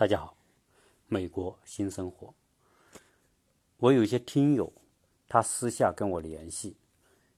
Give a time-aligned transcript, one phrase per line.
[0.00, 0.34] 大家好，
[1.08, 2.32] 美国新生活。
[3.76, 4.72] 我有一些听友，
[5.28, 6.78] 他私下跟我联系，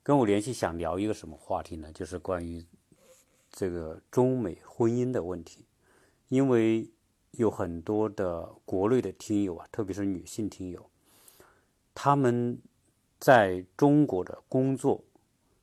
[0.01, 1.91] 跟我联系想聊一个什么话题呢？
[1.93, 2.65] 就是关于
[3.51, 5.67] 这个中美婚姻的问题。
[6.29, 6.89] 因为
[7.33, 10.89] 有很多的国内的听友啊，特别是女性听友，
[11.93, 12.57] 他们
[13.19, 15.03] 在中国的工作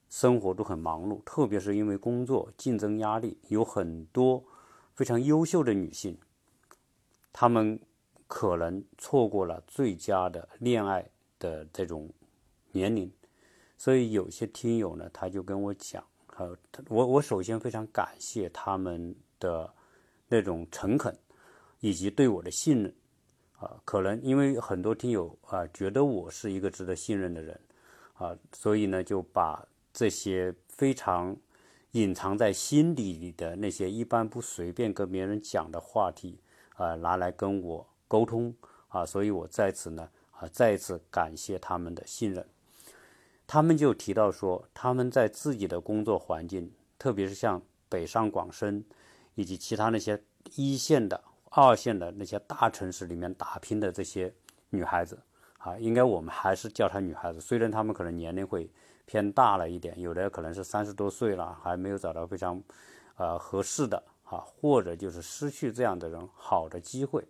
[0.10, 4.44] 生活都很忙碌，特别是因为工作竞争压力，有很多
[4.94, 6.18] 非常优秀的女性。
[7.32, 7.80] 他们
[8.28, 12.10] 可能错过了最佳的恋爱的这种
[12.72, 13.12] 年龄，
[13.78, 16.04] 所以有些听友呢，他就跟我讲，
[16.38, 16.56] 呃，
[16.90, 19.74] 我我首先非常感谢他们的
[20.28, 21.18] 那种诚恳
[21.80, 22.94] 以及对我的信任，
[23.58, 27.60] 啊，可能因为很多听友啊觉得我是一个值得信任的人，
[28.14, 31.36] 啊，所以呢就把这些非常
[31.92, 36.40] 隐藏在心底里的那些一般不随便跟别人讲的话题。
[36.80, 38.56] 呃，拿来跟我沟通
[38.88, 42.48] 啊，所以我在此呢啊，再一次感谢他们的信任。
[43.46, 48.86] 他们就提到说，他们在自己的工作环境，特别是像北上广深
[49.36, 50.24] 以及其他那些
[50.56, 54.34] 一线的、二线的那些大城市里面打拼的这些
[54.70, 55.20] 女孩子
[55.58, 58.72] 啊，应该我们还是叫她女孩子，虽然她们可能年龄会
[59.06, 62.64] 偏大了一点，有的可能是三十多岁了，还没有找到非常
[63.18, 64.02] 呃合适的。
[64.30, 67.26] 啊，或者就是失去这样的人好的机会。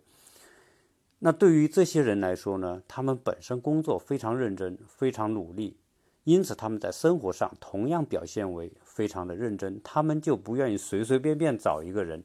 [1.18, 5.76] 那对于这些人来说呢，他们本身工作非常认真，非常努力，
[6.24, 9.80] 因此他们在生活上同样表现为非常的认真。
[9.82, 12.22] 他们就不愿意随随便便找一个人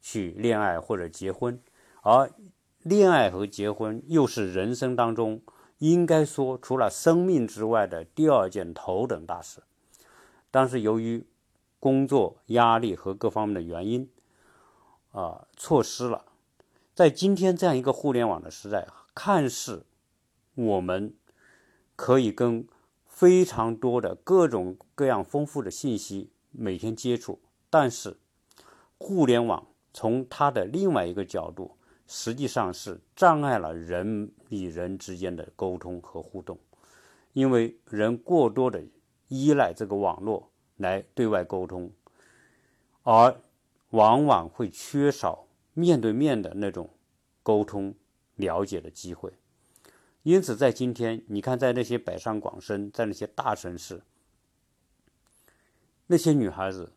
[0.00, 1.60] 去恋爱或者结婚，
[2.02, 2.30] 而
[2.82, 5.42] 恋爱和结婚又是人生当中
[5.78, 9.62] 应该说除了生命之外的第二件头等大事。
[10.50, 11.26] 但是由于
[11.78, 14.08] 工作压力和各方面的原因，
[15.18, 16.26] 啊，错失了，
[16.94, 18.86] 在今天这样一个互联网的时代，
[19.16, 19.84] 看似
[20.54, 21.12] 我们
[21.96, 22.64] 可以跟
[23.04, 28.16] 非常多的各种各样丰富的信息每天接触，但是
[28.96, 36.56] 互联网从它的另外一个角度，实际上是障碍了人与人之间的沟通和互动，
[37.32, 38.80] 因为人过多的
[39.26, 41.90] 依赖这个网络来对外沟通，
[43.02, 43.34] 而。
[43.90, 46.90] 往往会缺少面对面的那种
[47.42, 47.94] 沟通、
[48.34, 49.32] 了解的机会，
[50.22, 54.02] 因此在今天，你看，在那些北上广深，在那些大城市，
[56.08, 56.92] 那些女孩子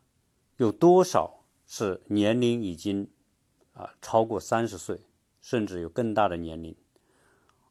[0.58, 3.08] 有多少是年龄已经
[3.72, 5.00] 啊超过三十岁，
[5.40, 6.76] 甚至有更大的年龄，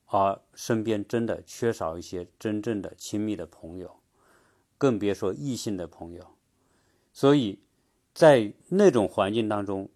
[0.06, 4.00] 而身边真的缺少一些真正的亲密的朋友，
[4.80, 6.36] 更别说异性的朋友，
[7.14, 7.60] 所以。
[8.14, 9.90] 在那种环境当中，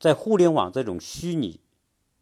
[0.00, 1.60] 在互联网这种虚拟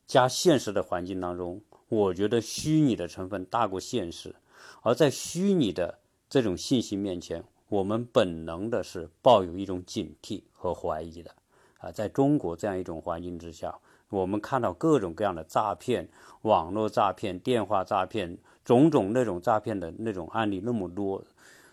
[0.07, 4.35] 加现实的环境当中，我觉得虚拟的成分大过现实。
[4.83, 5.99] 而在虚拟的
[6.29, 11.35] 这种信息面前，我们本能的是抱有一种警惕和怀疑的。
[11.79, 13.79] 啊，在中国这样一种环境之下，
[14.11, 16.07] 我们看到各种各样的诈骗、
[16.43, 21.25] 网络诈骗、电话诈骗，种种那种诈骗的那种案例那么多，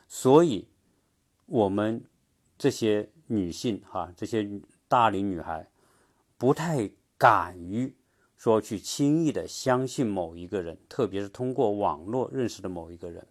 [0.08, 0.66] 所以，
[1.48, 2.02] 我们
[2.58, 3.10] 这些。
[3.32, 4.46] 女性哈，这些
[4.90, 5.66] 大龄女孩
[6.38, 7.96] 不太敢于
[8.36, 13.26] 说去轻易的相信某一个人，特别是通过网络认识的某一个人。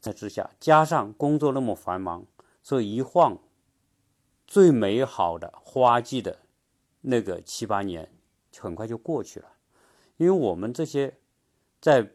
[0.00, 2.24] 在之下，加上工作那么繁忙，
[2.62, 3.38] 所以一晃，
[4.46, 6.38] 最美好的花季的
[7.02, 8.10] 那个七八年
[8.56, 9.52] 很快就过去了。
[10.16, 11.18] 因为我们这些
[11.82, 12.14] 在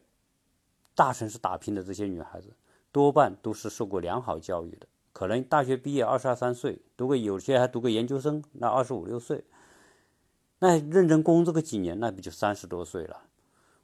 [0.96, 2.56] 大城市打拼的这些女孩子，
[2.91, 4.88] 多半都是受过良好教育的。
[5.13, 9.43] 可能大学毕业二十二三岁，读个有些还读个研究生，那二十五六岁，
[10.59, 13.23] 那认真工作个几年，那不就三十多岁了，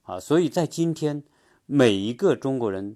[0.03, 0.19] 啊！
[0.19, 1.23] 所以在今天，
[1.65, 2.95] 每一个中国人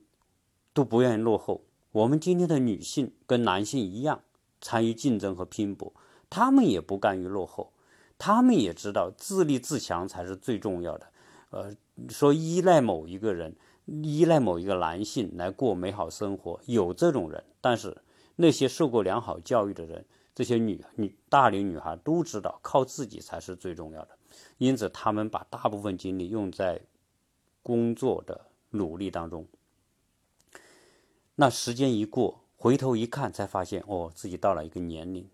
[0.74, 1.66] 都不愿意落后。
[1.92, 4.22] 我们今天的女性跟男性一样，
[4.62, 5.94] 参与竞争和拼搏，
[6.30, 7.74] 他们也不甘于落后，
[8.18, 11.08] 他们也知道自立自强才是最重要的。
[11.50, 11.76] 呃，
[12.08, 17.98] 说依赖某一个人，依赖某一个男性来过美好生活，有这种人，但是。
[18.36, 24.18] 那些受过良好教育的人，这些女女大龄女孩都知道，靠自己才是最重要的。
[24.58, 26.82] 因此，他们把大部分精力用在
[27.62, 29.46] 工作的努力当中。
[31.36, 35.28] 那时间一过，回头一看，才发现哦，自己到了一个年龄，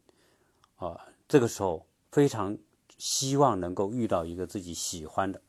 [0.78, 2.58] 啊，这个时候非常
[2.98, 5.42] 希望能够遇到一个自己喜欢的，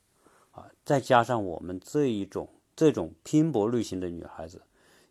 [0.50, 4.62] 啊，再加上我们这一种这种拼搏类型的女孩子，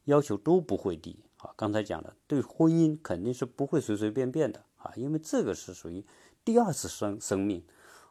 [0.06, 1.18] 要求都不会低。
[1.38, 6.04] 啊，刚才讲了，对婚姻肯定是不会随随便便的啊，因为这个是属于
[6.44, 7.64] 第二次生生命，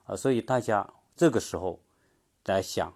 [0.05, 1.81] 啊，所以大家这个时候
[2.45, 2.93] 在想，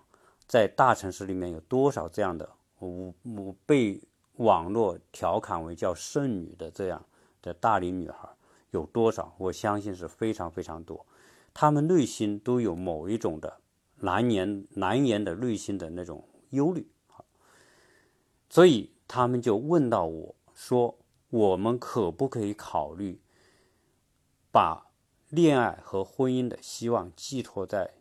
[0.46, 2.48] 在大城市里面有多少这样的
[2.78, 4.00] 我我被
[4.36, 7.04] 网络调侃为叫剩女的这样
[7.42, 8.28] 的大龄女孩
[8.70, 9.34] 有多少？
[9.36, 11.04] 我相信是非常非常多，
[11.52, 13.60] 她们内心都有某一种的
[13.96, 17.24] 难言难言的内心的那种忧虑啊，
[18.48, 20.96] 所以他们就问到我说
[21.30, 23.20] ：“我们可不可以考虑
[24.52, 24.86] 把？”
[25.30, 27.94] 恋爱和婚姻的希望寄托在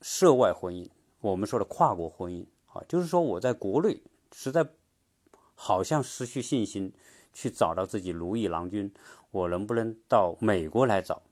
[0.00, 0.88] 涉外婚姻，
[1.20, 4.00] 我们说的跨国婚姻啊，就是说我在国内
[4.32, 4.68] 实在
[5.56, 6.92] 好像失去信心
[7.32, 8.94] 去找到自己如意郎君，
[9.32, 11.22] 我能不能到美国来找？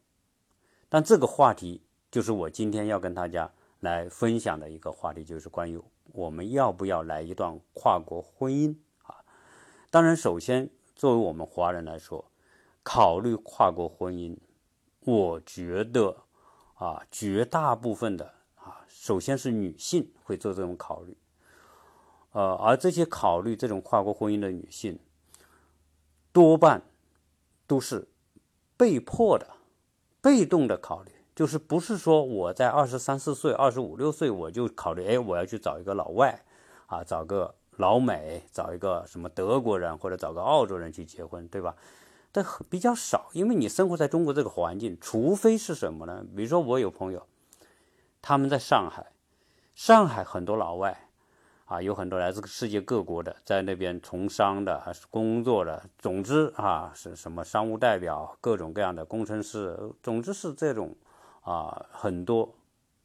[0.89, 5.81] 但这个话题就是我今天要跟大家来分享的一个话题，就是关于
[6.13, 9.25] 我们要不要来一段跨国婚姻啊？
[9.91, 12.27] 当然，首先作为我们华人来说。
[12.83, 14.35] 考虑跨国婚姻，
[15.01, 16.25] 我觉得
[16.75, 21.15] 啊，绝大部分的啊，首先是女性会做这种考虑，
[22.33, 24.99] 呃，而这些考虑这种跨国婚姻的女性，
[26.33, 26.83] 多半
[27.67, 28.09] 都是
[28.79, 29.47] 被迫的、
[30.23, 36.43] 被动的考虑，就是不是说我在二十三四岁、二十五六岁我就考虑，哎，我要去找一个老外
[36.87, 41.75] 啊，找个老美，找一个什么德国人或者找个澳洲人去结婚，对吧？
[42.33, 46.25] 但比较少，因为你生活在中国这个环境，除非是什么呢？
[46.37, 47.27] 比如说我有朋友，
[48.21, 49.13] 他们在上海，
[49.75, 51.09] 上海很多老外，
[51.65, 60.95] 啊，有很多来自世界各国的，在那边从商的还是工作的，总之啊，是什么商务代表，各种各样的工程师，总之是这种
[61.41, 62.55] 啊，很多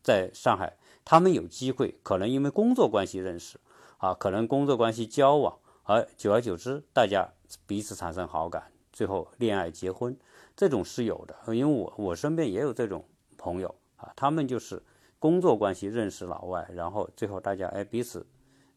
[0.03, 3.59] 在上海，他们有机会，可能因为工作关系认识，
[3.97, 7.27] 啊，可能工作关系交往，而久而久之，大家
[7.65, 8.71] 彼此产生好感。
[8.91, 10.17] 最后恋爱结婚，
[10.55, 13.03] 这种是有的，因为我我身边也有这种
[13.37, 14.81] 朋友啊，他们就是
[15.19, 18.25] 工作关系认识老外，然后最后大家哎彼此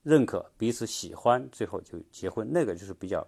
[0.03, 3.25] 认可，彼此喜欢，最后就结婚，那个就是比较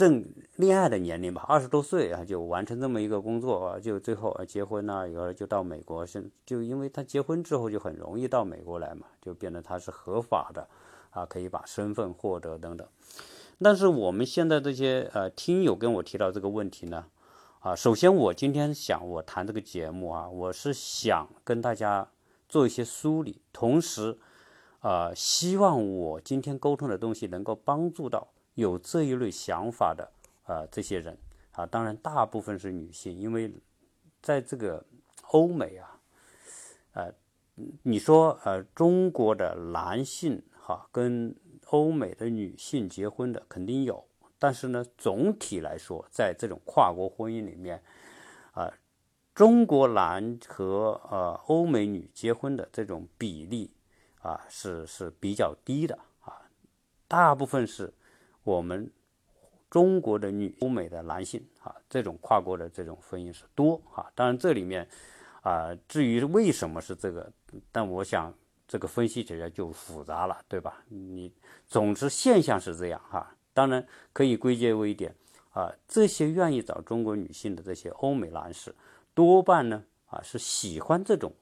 [0.00, 0.24] 正
[0.56, 10.66] 恋爱的年龄吧，二十多岁啊就完成这么一个工作啊，就最后啊结婚呢，以后就到美国，是就因为他结婚之后就很容易到美国来嘛，就变得他是合法的
[11.10, 12.88] 啊，可以把身份获得等等。
[13.58, 17.04] 但是我们现在这些呃听友跟我提到这个问题呢，
[17.58, 22.08] 啊，首先我今天想我谈这个节目啊，我是想跟大家
[22.48, 24.16] 做一些梳理，同时，
[24.80, 30.10] 啊，希望我今天沟通的东西能够帮助到有这一类想法的
[30.44, 31.16] 啊这些人
[31.52, 33.52] 啊，当然大部分是女性，因为
[34.20, 34.84] 在这个
[35.30, 36.00] 欧美啊，
[36.92, 37.12] 呃，
[37.82, 41.34] 你说呃中国的男性哈跟。
[41.72, 44.04] 欧美的女性结婚的肯定有，
[44.40, 47.80] 但是呢，总体来说，在这种跨国婚姻里面，
[48.50, 48.68] 啊，
[49.32, 53.70] 中国男和呃欧美女结婚的这种比例
[54.20, 56.42] 啊是是比较低的啊，
[57.06, 57.94] 大部分是
[58.44, 58.90] 我们
[59.68, 64.10] 中国的女欧美的男性啊，这种跨国的这种婚姻是多啊。
[64.14, 64.88] 当然这里面
[65.42, 67.32] 啊，至于为什么是这个，
[67.72, 68.32] 但我想。
[68.72, 70.84] 这个分析起来就复杂了，对吧？
[70.86, 71.34] 你
[71.66, 75.12] 总之现象是这样哈，当然可以归结为一点
[75.50, 78.72] 啊，这些愿意找中国女性的这些欧美男士，
[79.12, 81.32] 多半呢啊是喜欢这种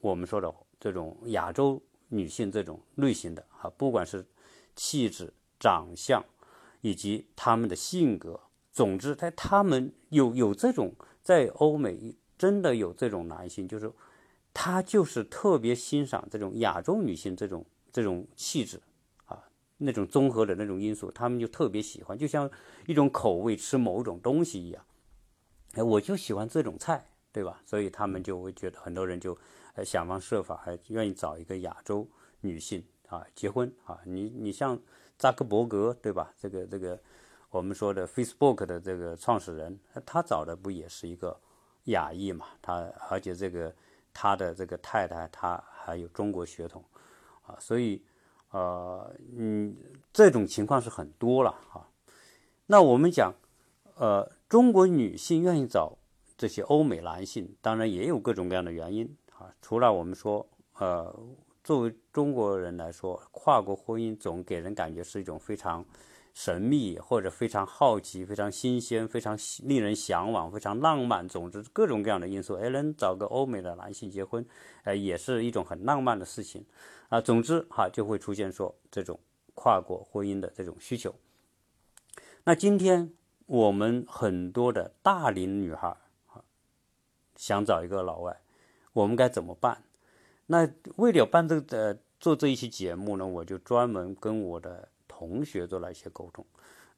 [0.00, 4.22] 我们说的这种亚洲女性这种类型的啊，不管是
[4.74, 6.22] 气质、长相
[6.86, 8.40] 以及他们的性格，
[8.72, 13.92] 总之在他们有有这种在欧美真的有这种男性，就是。
[14.58, 17.62] 他就是特别欣赏这种亚洲女性这种
[17.92, 18.80] 这种气质
[19.26, 19.44] 啊，
[19.76, 22.50] 那种综合的那种因素，他们就特别喜欢，就像
[22.86, 24.82] 一种口味吃某种东西一样。
[25.74, 27.60] 哎，我就喜欢这种菜，对吧？
[27.66, 29.36] 所以他们就会觉得很多人就
[29.74, 32.08] 呃想方设法，还愿意找一个亚洲
[32.40, 34.00] 女性啊结婚啊。
[34.06, 34.80] 你你像
[35.18, 36.32] 扎克伯格，对吧？
[36.38, 36.98] 这个这个
[37.50, 41.38] 我们说的 Facebook 的这个创始人，他找的不也是一个
[41.84, 42.46] 亚裔嘛？
[42.60, 43.74] 他而且这个。
[44.18, 46.82] 他的这个太太，他还有中国血统，
[47.42, 48.02] 啊，所以，
[48.50, 49.76] 呃，嗯，
[50.10, 51.86] 这种情况是很多了哈。
[52.64, 53.34] 那我们讲，
[53.96, 55.98] 呃，中国女性愿意找
[56.34, 59.52] 这些欧美男性，当然也有各种各样的原因啊。
[59.60, 61.14] 除了我们说，呃，
[61.66, 65.84] 作为中国人来说，跨国婚姻总给人感觉是一种非常。
[66.32, 72.56] 神秘或者非常好奇、非常新鲜、非常令人向往、非常浪漫，总之各种各样的因素。
[72.56, 74.46] 哎，能找个欧美的男性结婚，
[74.84, 76.62] 呃，也是一种很浪漫的事情
[77.08, 77.22] 啊。
[77.22, 79.18] 总之哈，就会出现说这种
[79.54, 81.14] 跨国婚姻的这种需求。
[82.44, 83.14] 那今天
[83.46, 85.88] 我们很多的大龄女孩
[86.26, 86.44] 啊，
[87.34, 88.42] 想找一个老外，
[88.92, 89.84] 我们该怎么办？
[90.46, 96.44] 那为了办这个呃做这一期节目呢，我就专门跟我的同学做了一些沟通。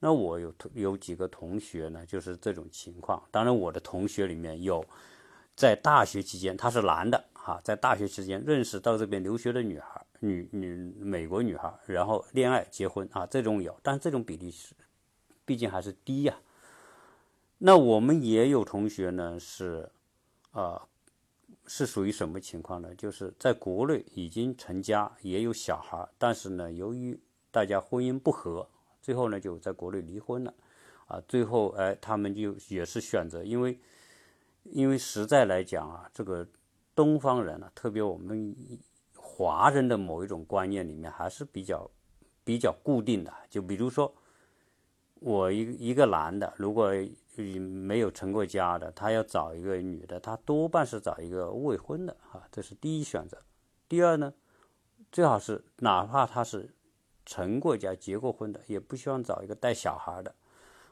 [0.00, 3.22] 那我有有几个同学呢，就是这种情况。
[3.30, 4.84] 当然，我的同学里面有
[5.56, 14.72] 在大学期间他是男的哈，在大学期间认识到这边留学的女孩，女女美国女孩，然后恋爱结婚啊，这种有，但是这种比例是
[15.44, 16.38] 毕竟还是低呀。
[17.58, 19.90] 那我们也有同学呢，是
[20.52, 20.86] 啊，
[21.68, 22.92] 是属于什么情况呢？
[22.96, 27.16] 就是在国内已经成家，也有小孩，但是呢，由于
[27.50, 28.66] 大家婚姻不和。
[29.00, 30.52] 最后呢，就在国内离婚了，
[31.06, 33.78] 啊，最后哎，他们就也是选择，因为，
[34.64, 36.46] 因为实在来讲啊，这个
[36.94, 38.54] 东方人啊，特别我们
[39.14, 41.90] 华人的某一种观念里面还是比较
[42.44, 43.32] 比较固定的。
[43.48, 44.12] 就比如说，
[45.20, 46.92] 我一一个男的，如果
[47.58, 53.42] 没有成过家的，他要找一个女的，他多半是找一个未婚的啊，这是第一选择。
[53.88, 54.34] 第二呢，
[55.12, 56.74] 最好是哪怕他是。
[57.30, 60.34] 成过家、结过婚的，也不希望找一个带小孩的，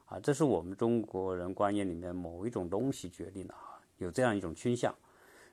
[0.04, 4.94] 啊，这是我们中国人观念里面某一种东西决定的啊，有这样一种倾向。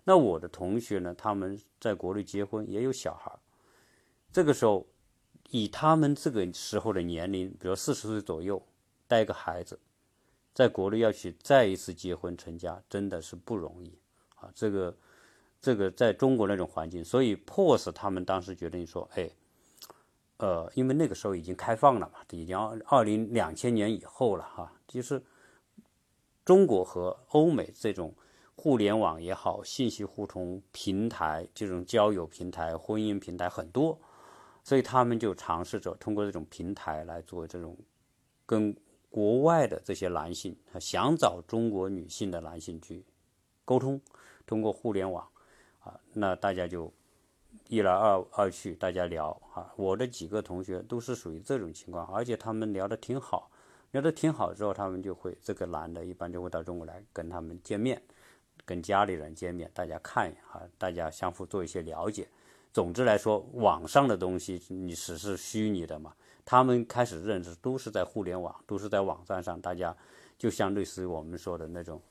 [0.03, 3.31] 那我的同学呢，他们在国内结婚也有小孩，
[4.33, 4.85] 这个时候
[5.51, 8.61] 以他们这个时候的年龄，比如四十岁左右
[9.07, 9.79] 带个孩子，
[10.53, 13.97] 在国内要去再一次结婚成家，真的是不容易
[14.35, 14.51] 啊。
[14.53, 14.95] 这个
[15.59, 19.29] 这个在中国那种环境，所以迫使他们当时决定说，哎。
[20.37, 22.57] 呃，因为那个时候已经开放了嘛，已经
[22.87, 25.23] 二零两千年以后了哈，就是
[26.43, 28.13] 中国和欧美这种
[28.55, 33.97] 互联网也好，信息互通平台，这种交友平台、婚姻平台很多，
[34.65, 37.77] 所以他们就尝试着通过这种平台来做这种
[38.45, 38.75] 跟
[39.13, 43.05] 国外的这些男性，想找中国女性的男性去
[43.63, 44.01] 沟通，
[44.47, 45.23] 通过互联网
[45.81, 46.91] 啊，那大家就。
[47.69, 53.49] 一来二二去，大家聊啊，我的几个同学都是属于这种情况，而且他们聊得挺好，
[53.91, 58.01] 聊得挺好之后，他们就会这个男的一般就会到中国来跟他们见面，
[58.65, 62.27] 跟家里人见面，大家看啊，大家相互做一些了解。
[62.73, 66.13] 总之来说，网上的东西你只是虚拟的嘛，
[66.45, 69.95] 他们开始认识都是在互联网，都是在网站上，大家
[70.37, 72.01] 就像类似于我们说的那种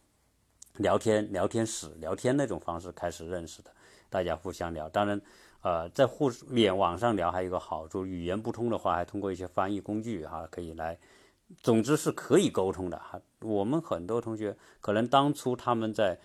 [0.77, 3.71] 聊天、聊天室、聊天那种方式开始认识的。
[4.09, 5.21] 大家互相聊，当然，
[5.63, 10.99] 呃，在互联网上聊还有一个好处，语言不通的话，还通过一些翻译工具哈，可以来，
[11.63, 13.19] 总之是可以沟通的哈。
[13.41, 16.19] 我们很多同学可能当初他们在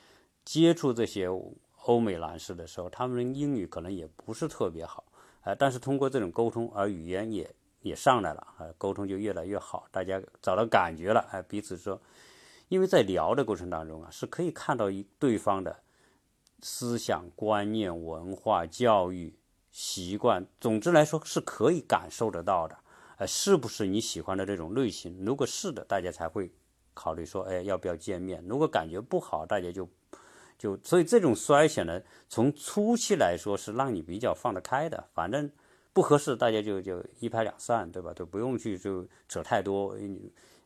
[0.43, 1.27] 接触这些
[1.85, 5.05] 欧美男士的时候，他们英语可能也不是特别好，
[5.43, 7.49] 呃，但是通过这种沟通，而语言也
[7.87, 11.99] 也上来了，啊，沟通就越来越好，大家找到感觉了，哎，彼此说，
[12.67, 14.85] 因为在聊的过程当中啊，是可以看到
[15.17, 15.77] 对方的。
[16.63, 19.37] 思想观念、文化、教育
[19.71, 22.75] 习惯，总之来说是可以感受得到的。
[23.17, 25.23] 呃，是不是你喜欢的这种类型？
[25.23, 26.51] 如果是的，大家才会
[26.95, 28.43] 考虑说，哎，要不要见面？
[28.47, 29.87] 如果感觉不好，大家就
[30.57, 35.07] 就所以这种筛选呢，从初期来说是让你比较放得开的。
[35.13, 35.51] 反正
[35.97, 38.13] 不合适，大家就就一拍两散，对吧？
[38.13, 39.97] 都不用去就扯太多。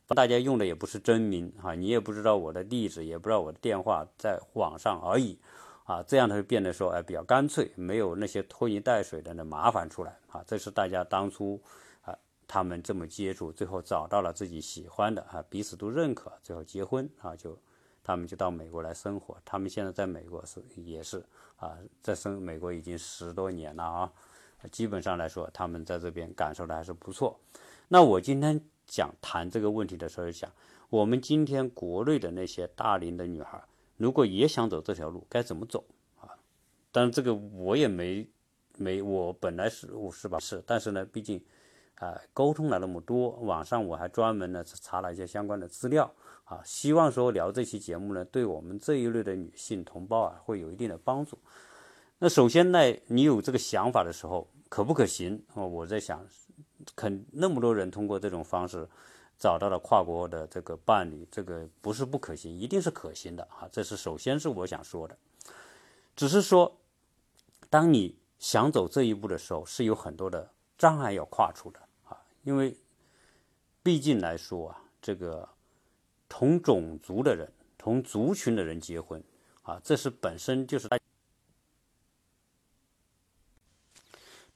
[0.08, 5.38] 大家用的也不是真名哈，你也不知道我的地址，也不知道我的电话，在网上而已。
[5.84, 10.44] 啊，这样它就变得说，哎，比较干脆，没有那些拖泥带水的那麻烦出来啊。
[10.46, 11.58] 这是大家当初
[12.02, 12.14] 啊，
[12.46, 17.58] 他们这么接触，最后找到了自己喜欢的啊，彼此都认可，最后结婚啊，就
[18.04, 19.34] 他们就到美国来生活。
[19.46, 21.24] 他们现在在美国是也是
[21.56, 24.12] 啊，在生美国已经十多年了啊，
[24.70, 27.38] 基本上来说，他们在这边感受的还是不错。
[27.88, 30.50] 那我今天讲谈这个问题的时候，想
[30.88, 33.62] 我们今天国内的那些大龄的女孩。
[33.98, 35.84] 如果也想走这条路，该怎么走
[36.18, 36.26] 啊？
[36.90, 38.26] 但这个我也没
[38.76, 41.40] 没，我本来是我是吧是，但是呢，毕竟
[41.96, 46.12] 啊，沟通了那么多，网上我还专门呢查了一些相关的资料
[46.44, 51.38] 啊，希望说聊这期节目呢，对我们这一类的女性同胞啊，会有一定的帮助。
[52.24, 55.64] 那首先呢，你有这个想法的时候，可不可行啊？
[55.64, 56.24] 我在想，
[56.94, 58.88] 肯那么多人通过这种方式。
[59.38, 63.68] 找到了跨国的这个伴侣，这个不是不可行，一定是可行的啊！
[63.72, 65.18] 这是首先是我想说的，
[66.14, 66.78] 只是说，
[67.68, 72.16] 当你想走这一步的时候，是有很多的障碍要跨出的啊！
[72.44, 72.76] 因为
[73.82, 75.48] 毕竟来说啊，这个
[76.28, 79.20] 同种族的人、同族群的人结婚
[79.62, 80.88] 啊，这是本身就是。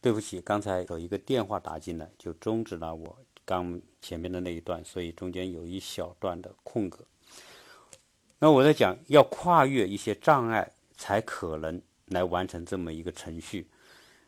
[0.00, 3.18] 对不起，刚才有一个电话打进来，就终止了我。
[3.44, 7.04] 刚前面的那一段，所以中间有一小段的空格。
[8.40, 13.68] 那我在讲要跨越一些障碍，才可能来完成这么一个程序。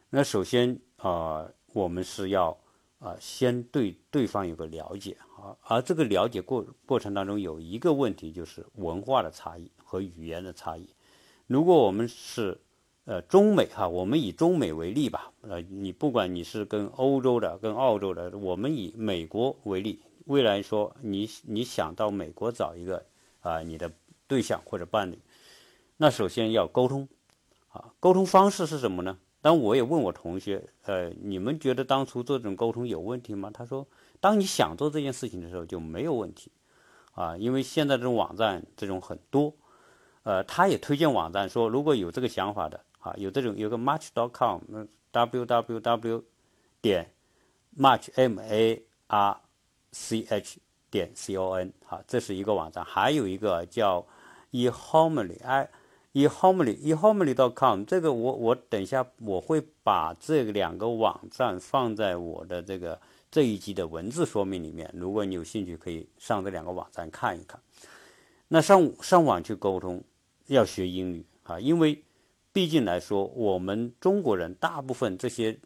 [0.09, 2.57] 那首先啊，我们是要
[3.01, 10.89] 啊先对对方有个了解啊，而这个了解过过程当中有一个问题就是文化的差异和语言的差异。
[11.49, 12.61] 如果我们是
[13.09, 15.33] 呃，中美哈，我们以中美为例吧。
[15.41, 19.99] 呃，你不管你是跟欧洲的、跟澳洲的，我们以美国为例。
[20.27, 23.03] 未来说你你想到美国找一个
[23.41, 23.91] 啊你的
[24.27, 25.19] 对象或者伴侣，
[25.97, 27.09] 那首先要沟通
[27.71, 29.17] 啊，沟通方式是什么呢？
[29.41, 33.51] 当我也问我同学，呃，你们觉得当初做这种沟通有问题吗？
[33.51, 33.87] 他说，
[34.21, 36.53] 当你想做这件事情的时候就没有问题
[37.13, 39.55] 啊，因为现在这种网站这种很多，
[40.25, 42.79] 呃，他也推荐网站说，如果有这个想法的。
[43.17, 46.25] 有这种有个 Match.com，w w w
[46.81, 47.11] 点
[47.77, 49.41] Match M A R
[49.93, 50.59] C H
[50.91, 52.85] 点 C O N，好，这是一个网站。
[52.85, 54.07] 还有一个叫
[54.53, 55.69] eHomely，i
[56.15, 63.01] eHomely eHomely.com，这个我我等一下我会把这两个网站放在我的这个
[63.31, 64.91] 这一集的文字说明里面。
[64.95, 67.61] 如果你有兴趣，可以上这两个网站看一看。
[68.49, 70.03] 那上上网去沟通，
[70.47, 72.03] 要学英语啊，因为。
[72.59, 75.61] 毕竟来说，我们中国人大部分这些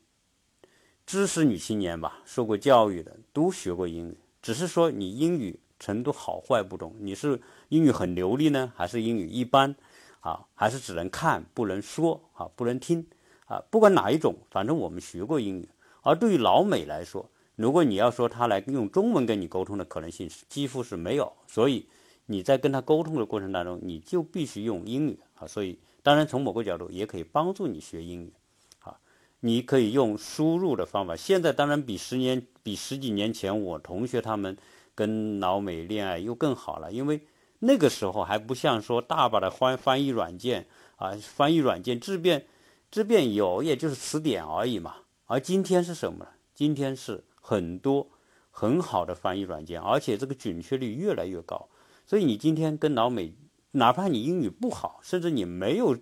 [1.06, 9.74] 知识女青年吧，受过教育的都学过英语，只是说你英语程度好坏不同，你是英语很流利呢，还是英语一般
[10.20, 13.06] 啊，还是只能看不能说啊，不能听
[13.46, 15.66] 啊，不管哪一种，反正我们学过英语。
[16.02, 21.88] 而对于老美来说，如果你要说他来用中文跟你沟通的可能性是几乎是没有，所以
[22.26, 25.78] 你在跟他沟通的过程当中，你就必须用英语啊，所以。
[26.04, 28.32] 当然，从某个角度也可以帮助你学英语，
[28.80, 28.98] 啊，
[29.38, 31.14] 你可以用输入的方法。
[31.14, 34.56] 现在当然比十年、比十几年前我同学他们
[34.96, 37.20] 跟老美恋爱又更好了，因为
[37.60, 42.46] 那个时候还不像说大把的翻翻译软件啊，翻译软件质变
[42.90, 44.96] 质变有，也就是词典而已嘛。
[45.26, 46.30] 而今天是什么呢？
[46.52, 48.08] 今天是很多
[48.50, 51.68] 很好的翻译软件，而且这个准确率越来越高。
[52.04, 53.32] 所以你今天跟老美。
[53.72, 55.96] 哪怕你英语不好，甚至你没有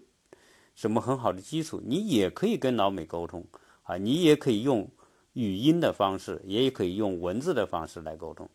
[0.75, 3.47] 什么很好的基础，你也可以跟老美沟通
[3.83, 3.97] 啊！
[3.97, 4.91] 你也可以用
[5.35, 8.49] 语音的方式，也可以用文字的方式来沟通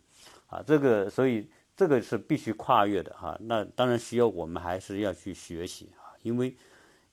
[0.47, 0.61] 啊！
[0.67, 3.37] 这个，所以这个是必须跨越的哈。
[3.41, 6.57] 那当然需要我们还是要去学习啊，因为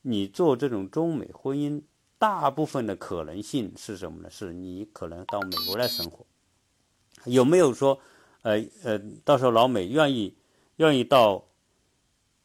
[0.01, 1.81] 你做这种中美婚姻，
[2.19, 4.29] 大部分的可能性是什么呢？
[4.29, 6.27] 是你可能到美国来生活，
[7.27, 8.01] 有没有说，
[8.43, 10.37] 呃呃，到时候老美愿意
[10.77, 11.45] 愿意到？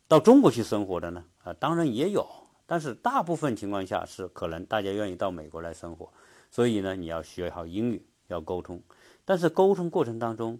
[0.08, 1.26] 到中国去生活的呢？
[1.44, 2.26] 啊，当然也有，
[2.66, 6.10] 但是大部分情况下是可能大家愿意到美国来生活，
[6.50, 8.82] 所以呢，你要学好英语，要沟通。
[9.26, 10.60] 但是沟通过程当中，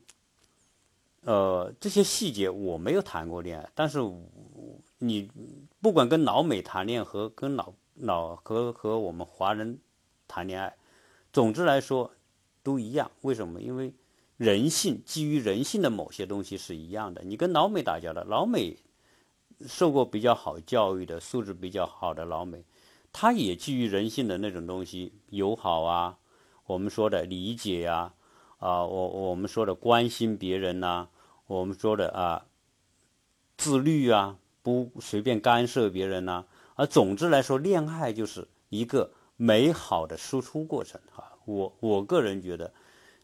[1.22, 4.00] 呃，这些细节我没有谈过恋爱，但是
[4.98, 5.32] 你
[5.82, 9.80] 不管跟老美谈恋爱和跟老老和和我们华人
[10.28, 10.76] 谈恋爱，
[11.32, 12.12] 总之来说
[12.64, 13.10] 都一样。
[13.22, 13.62] 为什么？
[13.62, 13.94] 因为
[14.36, 17.24] 人性基于人性的某些东西是一样的。
[17.24, 18.78] 你跟老美打交道，老美。
[19.66, 22.64] 受过比较好教育的、素质比较好的老美，
[23.12, 26.20] 他也基于人性的那种东西，友好啊，
[26.68, 28.14] 我们说的理解呀，
[28.60, 31.08] 啊，我我们说的关心别人呐，
[31.48, 32.46] 我们说的啊，
[33.58, 36.46] 自律啊，不随便干涉别人呐。
[36.76, 41.34] 而总之来说，恋爱就是一个美好的输出过程哈。
[41.46, 42.72] 我我个人觉得，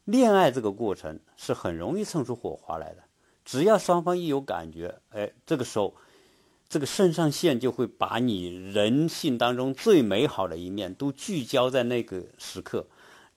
[0.06, 3.04] 恋爱这个过程是很容易蹭出火花来的，
[3.46, 5.94] 只要双方一有感觉，哎，这个时候。
[6.74, 12.88] 这个肾上腺就会把你人性当中最美好的一面都聚焦在那个时刻，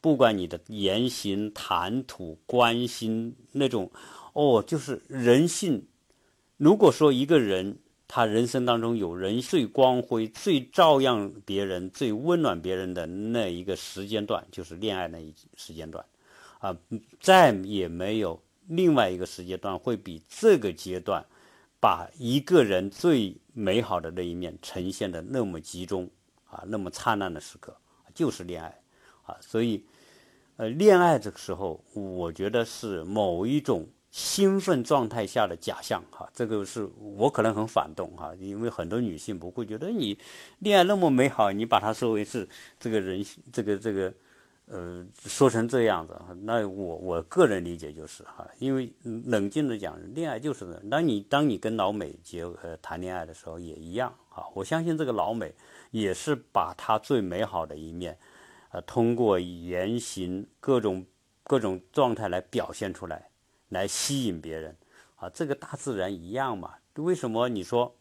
[0.01, 3.91] 不管你的言行谈吐、关心那种，
[4.33, 5.87] 哦，就是人性。
[6.57, 7.77] 如果说一个人
[8.09, 16.03] 他人生当中有人最光辉、最照亮别人、最温暖别人的那一个时间段，就是恋爱那一时间段，
[16.59, 16.75] 啊，
[17.21, 21.23] 再也没有另外一个时间段会比这个阶段。
[21.81, 26.11] 把一个人最美好的那一面呈现的那么集中
[26.51, 27.77] 啊，那么灿烂的时刻，
[28.15, 28.81] 就是恋爱
[29.25, 29.37] 啊。
[29.41, 29.85] 所以，
[30.57, 36.29] 呃，恋爱这个时候，我觉得是某一种兴奋状态下的假象哈。
[36.33, 40.19] 这个是我可能很反动哈，因为很多女性不会觉得你
[40.61, 42.49] 恋爱那么美好，你把它说为是
[42.81, 44.13] 这个人这个这个。
[44.69, 54.43] 呃，说成这样子，那我我个人理解就是哈，因为冷静的讲，恋爱就是当你当你跟老美结呃谈恋爱的时候也一样啊。
[54.55, 55.55] 我相信这个老美
[55.93, 58.19] 也是把他最美好的一面，
[58.71, 61.07] 呃，通过言行各种
[61.45, 63.31] 各种状态来表现出来，
[63.69, 64.77] 来吸引别人
[65.15, 65.31] 啊。
[65.31, 67.95] 这个大自然一样嘛，为什么你说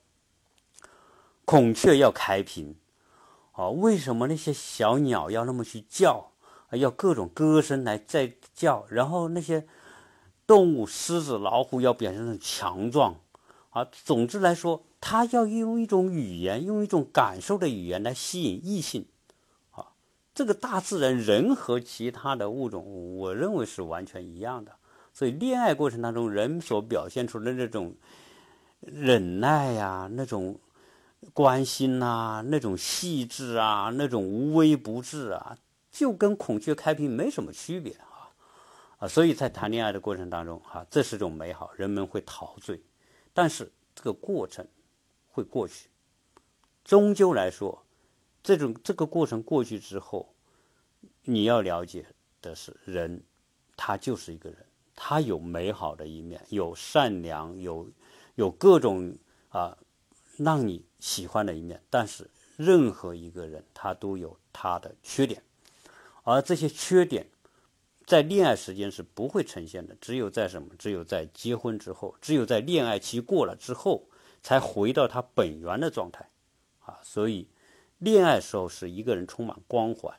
[1.45, 2.75] 孔雀要开屏？
[3.51, 6.31] 啊，为什么那些小鸟要那么去叫？
[6.71, 9.65] 要各种歌声来在叫，然后那些
[10.45, 13.15] 动物，狮子、老虎要表现成强壮。
[13.69, 19.05] 啊，总之来说，它要用一种语言，用一种感受的语言来吸引异性。
[19.71, 19.87] 啊，
[20.33, 24.71] 这个大自然人和其他的物种，我认为是完全一样的。
[25.13, 27.93] 所以，恋爱过程当中，人所表现出的那种
[28.79, 30.59] 忍耐呀，那种。
[31.33, 35.57] 关心呐，那种细致啊，那种无微不至啊，
[35.95, 38.29] 就跟孔雀开屏没什么区别啊
[38.97, 39.07] 啊！
[39.07, 42.81] 所以在谈恋爱的过程当中，哈，这是种美好，人们会陶醉，
[43.33, 44.67] 但是这个过程
[45.31, 45.87] 会过去，
[46.83, 47.85] 终究来说，
[48.43, 50.35] 这种这个过程过去之后，
[51.21, 52.05] 你要了解
[52.41, 53.23] 的是，人
[53.77, 54.65] 他就是一个人，
[54.97, 57.89] 他有美好的一面，有善良，有
[58.35, 59.77] 有各种啊。
[60.37, 65.41] 让你喜欢的一面，但是任何一个人他都有他的缺点，
[66.25, 67.27] 而这些缺点
[68.05, 70.69] 在恋爱时间是不会呈现的，只有在什么？
[70.77, 74.09] 只有在结婚之后，只有在恋爱期过了之后，
[74.41, 76.27] 才回到他本源的状态
[76.79, 76.99] 啊！
[77.01, 77.47] 所以，
[77.99, 80.15] 恋爱时候是一个人充满光环，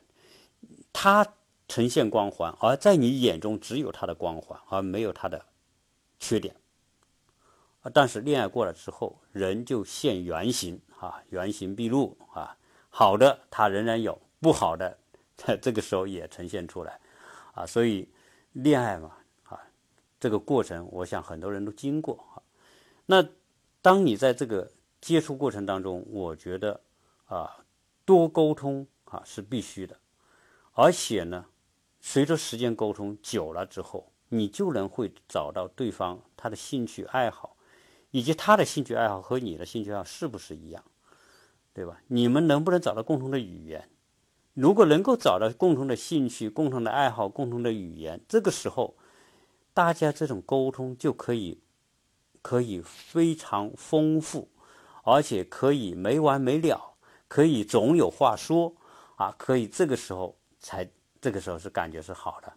[0.91, 1.25] 他
[1.67, 5.45] 呈现光环，而在你眼中只有他的光环，而没有他的
[6.19, 6.55] 缺点。
[7.93, 12.57] 但是恋爱过了之后，人就现原形啊，原形毕露啊。
[12.89, 14.97] 好的，他仍然有；不好的，
[15.37, 16.99] 在这个时候也呈现出来
[17.53, 17.65] 啊。
[17.65, 18.09] 所以，
[18.53, 19.61] 恋爱嘛啊，
[20.19, 22.41] 这个过程，我想很多人都经过啊。
[23.05, 23.25] 那
[23.81, 24.69] 当你在这个
[24.99, 26.81] 接触过程当中，我觉得
[27.27, 27.63] 啊，
[28.03, 29.97] 多沟通啊是必须的，
[30.73, 31.45] 而且呢，
[32.01, 37.53] 随着时间沟通久了之后，你就能会找到对方他的兴趣爱好。
[38.11, 40.81] 以及他的兴趣爱好和你的兴趣爱好是不是一样，
[41.73, 42.01] 对吧？
[42.07, 43.87] 你们能不能找到共同的语言？
[44.57, 48.95] 如果能够找到共同的兴趣、共同的爱好、共同的语言，这个时候，
[49.71, 51.61] 大家这种沟通就可以
[52.41, 54.49] 可以非常丰富，
[55.03, 56.95] 而且可以没完没了，
[57.27, 58.73] 可以总有话说
[59.17, 59.31] 啊！
[59.37, 60.89] 可以这个时候才
[61.21, 62.51] 这个时候是感觉是好的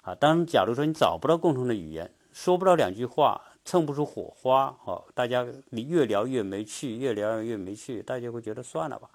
[0.00, 0.14] 啊。
[0.14, 3.38] 当假如说你找不到共同的语言，说不到两句话。
[3.66, 9.08] 蹭不出火花，哦，大家你越聊越没趣，越聊越没趣，大家会觉得算了吧，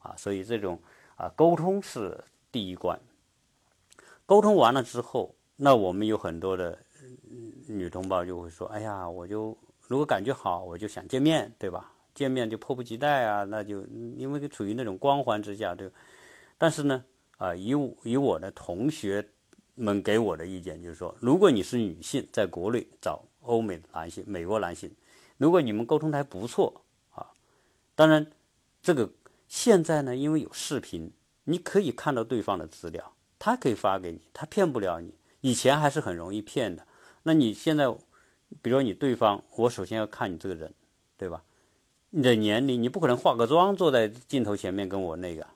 [0.00, 0.78] 啊，所以这种
[1.16, 2.98] 啊沟通是第一关。
[4.24, 6.78] 沟通完了之后，那我们有很多的
[7.66, 9.56] 女同胞就会说：“哎呀，我就
[9.88, 11.92] 如果感觉好，我就想见面，对吧？
[12.14, 13.84] 见面就迫不及待啊，那就
[14.16, 15.90] 因为处于那种光环之下，对。
[16.56, 17.04] 但是呢，
[17.38, 19.28] 啊，以以我的同学
[19.74, 23.22] 们给我的意见就是说，如果你是女性，在国内找。
[23.46, 24.92] 欧美男性、美国男性，
[25.36, 26.82] 如果你们沟通的还不错
[27.14, 27.30] 啊，
[27.94, 28.26] 当然，
[28.82, 29.08] 这个
[29.48, 31.12] 现在呢，因为有视频，
[31.44, 35.14] 你可以看到对方的资料，他可以发给你，他骗不了你。
[35.40, 36.86] 以前还是很容易骗的，
[37.22, 37.88] 那你现在，
[38.60, 40.74] 比如说你对方，我首先要看你这个人，
[41.16, 41.42] 对吧？
[42.10, 45.46] 你的年龄，你不可能化个妆坐在镜头前面跟我那个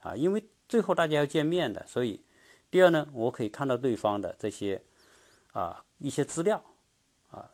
[0.00, 2.20] 啊，因为最后大家要见面的，所以，
[2.70, 4.82] 第二呢，我可以看到对方的这些
[5.52, 6.62] 啊一些资料
[7.30, 7.50] 啊。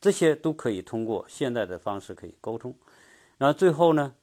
[0.00, 2.74] 这些都可以通过现在的方式可以沟通，
[3.38, 4.14] 然后最后呢，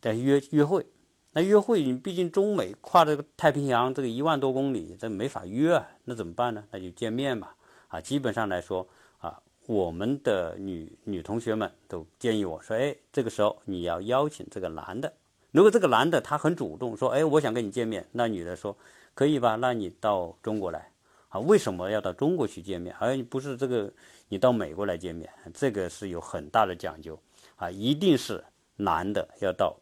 [0.00, 0.86] 在，约约会。
[1.32, 5.86] 那约会，你毕竟中美跨这个太平洋这个一万多公里，这没法约啊。
[6.04, 6.64] 那怎么办呢？
[6.70, 7.54] 那就见面吧。
[7.88, 8.86] 啊，基本上来说
[9.18, 15.12] 啊，我们的女女同学们都建议我说，哎，这个时候你要邀请这个男的。
[15.50, 18.76] 如果这个男的他很主动说，哎，我想跟你见面，那女的说
[19.14, 19.56] 可以吧？
[19.56, 20.90] 那你到中国来。
[21.28, 23.92] 啊，为什么要到中国去见面，而不是这个
[24.28, 25.30] 你到美国来见面？
[25.52, 27.20] 这个是有很大的讲究
[27.56, 28.42] 啊，一定是
[28.76, 29.78] 男的要到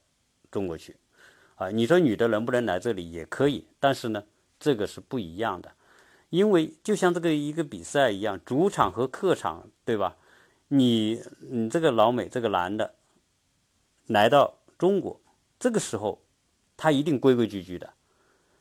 [0.56, 0.96] 中国去
[1.56, 1.68] 啊。
[1.68, 4.24] 你说女的能不能来这里也可以，但是呢，
[4.58, 5.70] 这个是不一样的，
[6.30, 10.16] 因为就像这个一个比赛一样，主场和客场，对吧？
[10.68, 12.94] 你你这个老美这个男的
[14.06, 15.20] 来到中国，
[15.58, 16.22] 这个时候
[16.76, 17.92] 他一定规规矩矩的，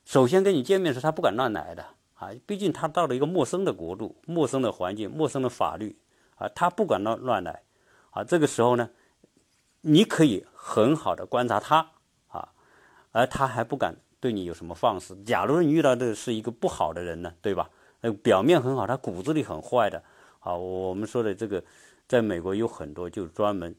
[0.04, 1.86] 首先跟你见面时他不敢乱来的。
[2.16, 5.94] 啊，毕竟他到了一个陌生的国度、陌生的环境、陌生的法律，
[6.38, 7.64] 啊，他不敢乱乱来，
[8.12, 8.90] 啊，这个时候呢，
[9.88, 11.92] 你可以很好的观察他，
[12.28, 12.50] 啊，
[13.12, 15.16] 而他还不敢对你有什么放肆。
[15.24, 17.70] 假如你遇到的是一个不好的人呢，对吧？
[18.02, 20.04] 呃，表面很好，他骨子里很坏的，
[20.40, 21.64] 啊，我们说的这个，
[22.08, 23.76] 在美国有很多就专门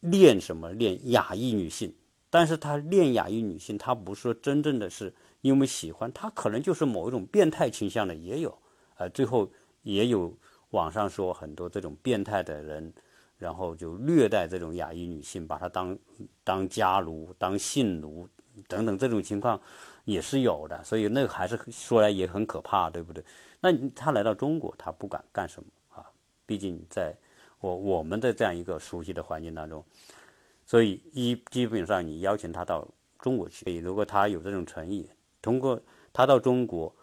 [0.00, 1.94] 练什么练亚裔女性，
[2.30, 5.14] 但是他练亚裔女性，他不是说真正的是。
[5.40, 8.58] 因为喜欢他，可能就是某一种变态倾向的也有，
[8.96, 9.48] 呃，最后
[9.82, 10.36] 也有
[10.70, 12.92] 网上说很多这种变态的人
[13.38, 15.96] 然后就虐待这种亚裔女性，把她当
[16.44, 18.28] 当家奴、当性奴
[18.66, 19.60] 等等，这种情况
[20.04, 20.82] 也是有的。
[20.82, 23.24] 所以那个还是说来也很可怕，对不对？
[23.60, 26.04] 那他来到中国，他不敢干什么啊？
[26.44, 27.16] 毕竟在
[27.60, 29.84] 我我们的这样一个熟悉的环境当中，
[30.66, 32.86] 所以一基本上你邀请他到
[33.18, 35.08] 中国去，如果他有这种诚意，
[35.40, 35.80] 通过
[36.12, 36.94] 他到中国。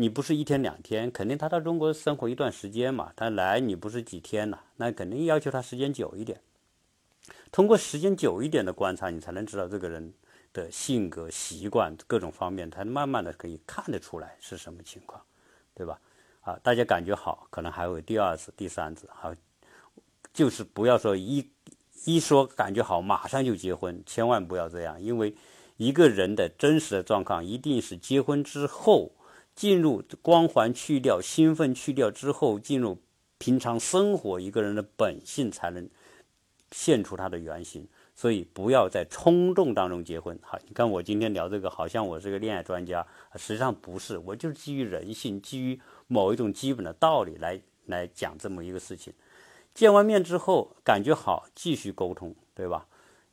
[0.00, 3.12] 你不是一天两天，肯定他到中国生活一段时间嘛。
[3.14, 6.40] 他来你不是几天了，那肯定要求他时间久一点。
[7.52, 10.10] 通过时间久一点的观察，你才能知道这个人
[10.54, 15.22] 的性格、习惯各种方面，才慢慢的可以看得出来是什么情况，
[15.74, 16.00] 对吧？
[16.40, 19.34] 啊，大家感觉好，可能还会第二次、第三次，好，
[20.32, 21.46] 就是不要说一
[22.06, 25.34] 一说感觉好，马上就结婚，千万不要这样，因为
[25.76, 29.12] 一个人的真实的状况一定是结婚之后。
[29.54, 32.98] 进入光环去掉、兴奋去掉之后，进入
[33.38, 35.88] 平常生活，一个人的本性才能
[36.70, 37.86] 现出他的原形。
[38.14, 40.38] 所以不要在冲动当中结婚。
[40.42, 49.10] 好，你看我今天聊这个，好像我是个恋爱专家，实际上不是，我就是基于人性、基于某一种基本的道理来来讲这么一个事情。
[49.72, 52.86] 见完面之后感觉好，继续沟通，对吧？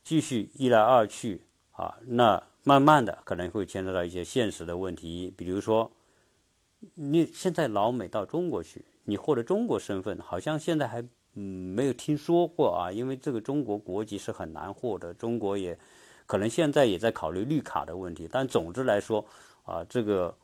[0.06, 5.92] 继续一来二去啊，那慢慢的可能会牵扯到一些现实的问题，比如说。
[6.94, 15.78] 你现在老美到中国去，你获得中国身份，好像现在还没有听说过啊，因为这个中国国籍是很难获得，中国也
[16.28, 18.30] 可能现在也在考虑绿卡的问题。
[18.32, 19.26] 但总之来说
[19.64, 20.38] 啊，这个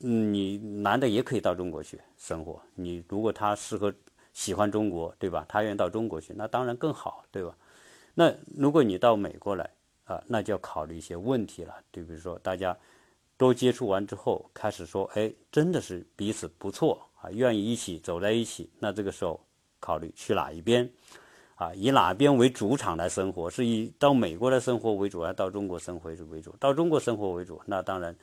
[0.00, 2.60] 嗯，你男的也可以到中国去生活。
[2.74, 3.92] 你如果他适合
[4.34, 5.46] 喜欢中国，对吧？
[5.48, 7.56] 他愿意到中国去，那当然更好，对吧？
[8.14, 9.70] 那如果你到美国来
[10.04, 12.76] 啊，那就要考虑一些问题了，就比如说大家。
[13.36, 18.70] 都接触完之后，开始说，哎，真的是彼此不错啊，愿意一起走在一起。
[18.78, 19.40] 那这个时候
[19.80, 20.88] 考虑去哪一边，
[21.56, 23.50] 啊，以哪边为主场来生活？
[23.50, 26.54] 是以到美国来生活为主，还是到中国生活为主？
[26.60, 28.16] 到中国生活为主，那当然，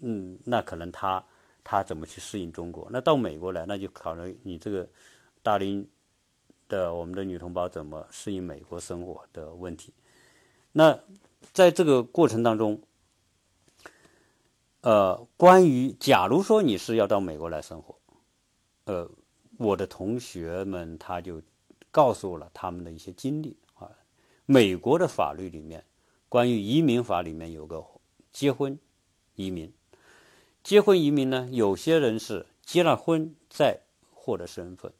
[0.00, 1.24] 嗯，那可能他
[1.64, 2.86] 他怎么去适应中国？
[2.90, 4.88] 那到美国来，那就考虑你这个
[5.42, 5.84] 大龄
[6.68, 9.92] 的我们的女同胞怎么适应美国生活的问题。
[10.70, 10.96] 那
[11.52, 12.80] 在这个过程当中。
[14.82, 17.96] 呃，关于假如说你是要到美国来生活，
[18.84, 19.08] 呃，
[19.56, 21.40] 我的同学们他就
[21.92, 23.88] 告诉了他们的一些经历啊。
[24.44, 25.84] 美国的法律里面，
[26.28, 27.84] 关于移民法里面有个
[28.32, 28.76] 结婚
[29.36, 29.72] 移民，
[30.64, 33.78] 结婚移民呢，有些人是结了婚再
[34.12, 34.92] 获得身份，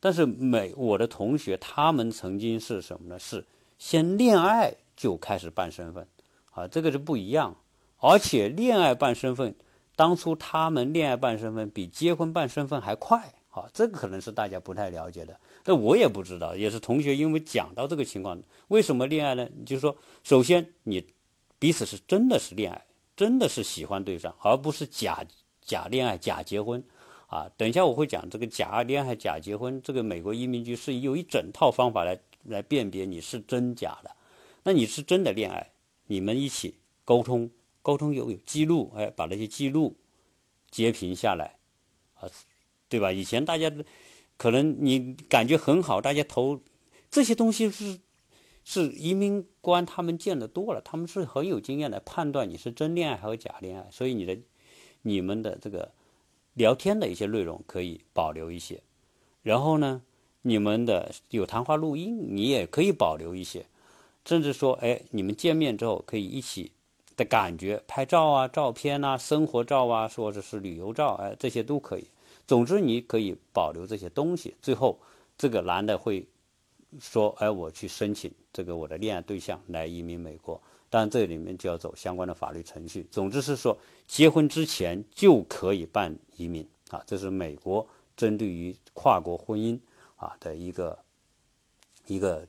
[0.00, 3.18] 但是美我的同学他们曾经是什么呢？
[3.18, 3.44] 是
[3.78, 6.08] 先恋爱就开始办身份
[6.52, 7.54] 啊，这个是不一样。
[8.00, 9.54] 而且恋爱办身份，
[9.96, 19.48] 当初他们恋爱办身份比结婚办身份还快，啊，这个可能是大家不太了解的，但我也不知道，也是同学因为讲到这个情况，为什么恋爱呢？
[19.66, 21.04] 就是说，首先你
[21.58, 22.84] 彼此是真的是恋爱，
[23.16, 25.24] 真的是喜欢对方，而不是假
[25.60, 26.80] 假恋爱、假结婚，
[27.26, 34.10] 啊，等一下我会讲这个假恋爱、假结婚，这个美国移民局是有一整套方法来来辨别你是真假的，
[34.62, 35.72] 那你是真的恋爱，
[36.06, 37.50] 你们一起沟通。
[37.82, 39.96] 沟通有有记录，哎，把那些记录
[40.70, 41.56] 截屏下来，
[42.14, 42.28] 啊，
[42.88, 43.10] 对吧？
[43.12, 43.72] 以前大家
[44.36, 46.60] 可能你感觉很好，大家投
[47.10, 47.98] 这些东西是
[48.64, 54.36] 是移民官他们见得多了，他们是很有经验来判断你是真恋爱还是假恋爱，所以你的
[55.02, 55.92] 你们的这个
[56.54, 58.82] 聊天的一些内容可以保留一些，
[59.42, 60.02] 然后呢，
[60.42, 63.64] 你们的有谈话录音你也可以保留一些，
[64.24, 66.72] 甚至说，哎，你们见面之后可以一起。
[67.18, 72.08] 的感觉，拍照啊、照片啊、生活照啊，或者是旅游照，哎，这些都可以。
[72.46, 74.54] 总之，你可以保留这些东西。
[74.62, 74.96] 最后，
[75.36, 76.24] 这个男的会
[77.00, 83.04] 说：“哎，我去申请这个我的恋爱对象来移民美国。”当然，这里面就要走相关的法律程序。
[83.10, 83.76] 总之是说，
[84.06, 89.78] 结婚之前就可以办移民啊，这是美国针对于跨国婚姻
[90.16, 90.98] 啊的一个
[92.06, 92.46] 一个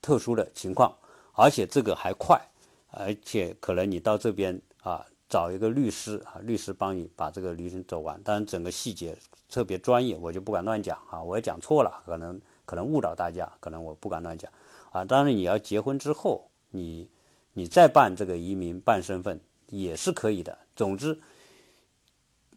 [0.00, 0.92] 特殊的情况，
[1.34, 2.40] 而且这个还快。
[2.90, 8.20] 而且可能你到这边啊，找一个律师啊，律师帮你把这个流程走完。
[8.22, 9.16] 当然，整个细节
[9.48, 11.22] 特别专业，我就不敢乱讲啊。
[11.22, 14.50] 我也讲错了，可能可能误导大家，可能我不敢乱讲
[14.90, 15.04] 啊。
[15.04, 17.08] 当然，你要结婚之后，你
[17.52, 20.58] 你再办这个移民办身份也是可以的。
[20.74, 21.20] 总之，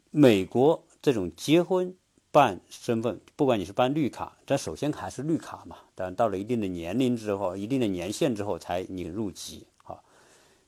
[0.10, 1.96] 美国这种结婚
[2.32, 5.78] 办身份，不管你是办绿卡，但首先还是绿卡嘛。
[5.94, 9.68] 但到了一定的年龄之后，一定的年限之后，才你入籍。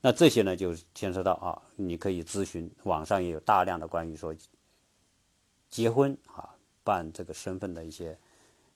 [0.01, 4.35] 那这些呢，就牵涉到啊，你可以咨询，网上也有大量的关于说
[5.69, 8.17] 结婚啊办这个身份的一些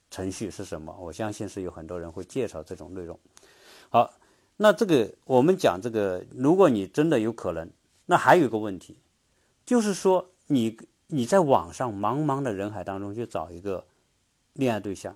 [0.10, 0.96] 程序是什么？
[1.00, 3.18] 我相信是有很多人会介绍这种内容。
[3.90, 4.12] 好，
[4.58, 7.70] 那这个我们讲这个，如果你真的有可能，
[8.08, 8.98] 那还有一个问题，
[9.66, 10.76] 就是说你
[11.08, 13.86] 你在网上茫茫的人海当中去找一个
[14.54, 15.16] 恋爱对象，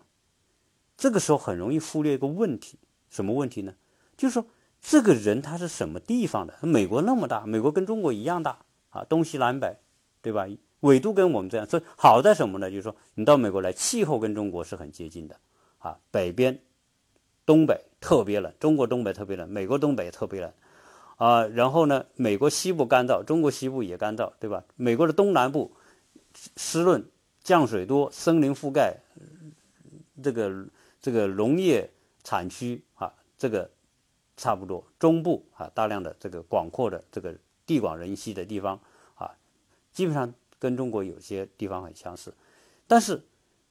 [0.95, 2.77] 这个时候很容易忽略一个问题，
[3.09, 3.73] 什么问题呢？
[4.15, 4.45] 就是说
[4.83, 6.53] 这个人他是什么地方的？
[6.61, 9.77] 美国那么大，美国跟中国一样大啊，东西南北，
[10.21, 10.45] 对吧？
[10.81, 12.69] 纬度跟我们这样，所以好在什么呢？
[12.69, 15.39] 就是说，你到美国来，气候跟中国是很接近的，
[15.77, 16.59] 啊，北边、
[17.45, 20.51] 东北特别冷，中国东北特别冷，美国东北也特别冷，
[21.15, 24.65] 啊，然后呢，美国西部干燥，中国西部也干燥，对吧？
[24.75, 25.71] 美国的东南部
[26.57, 27.09] 湿润，
[27.41, 28.97] 降水多，森林覆盖，
[30.21, 30.67] 这个
[31.01, 31.89] 这个农业
[32.21, 33.71] 产区啊，这个
[34.43, 37.33] 差不多，中部啊，大量的这个广阔的这个
[37.65, 38.79] 地广人稀的地方
[39.15, 39.31] 啊，
[39.91, 40.33] 基本上。
[40.63, 42.33] 跟中国有些地方很相似，
[42.87, 43.21] 但是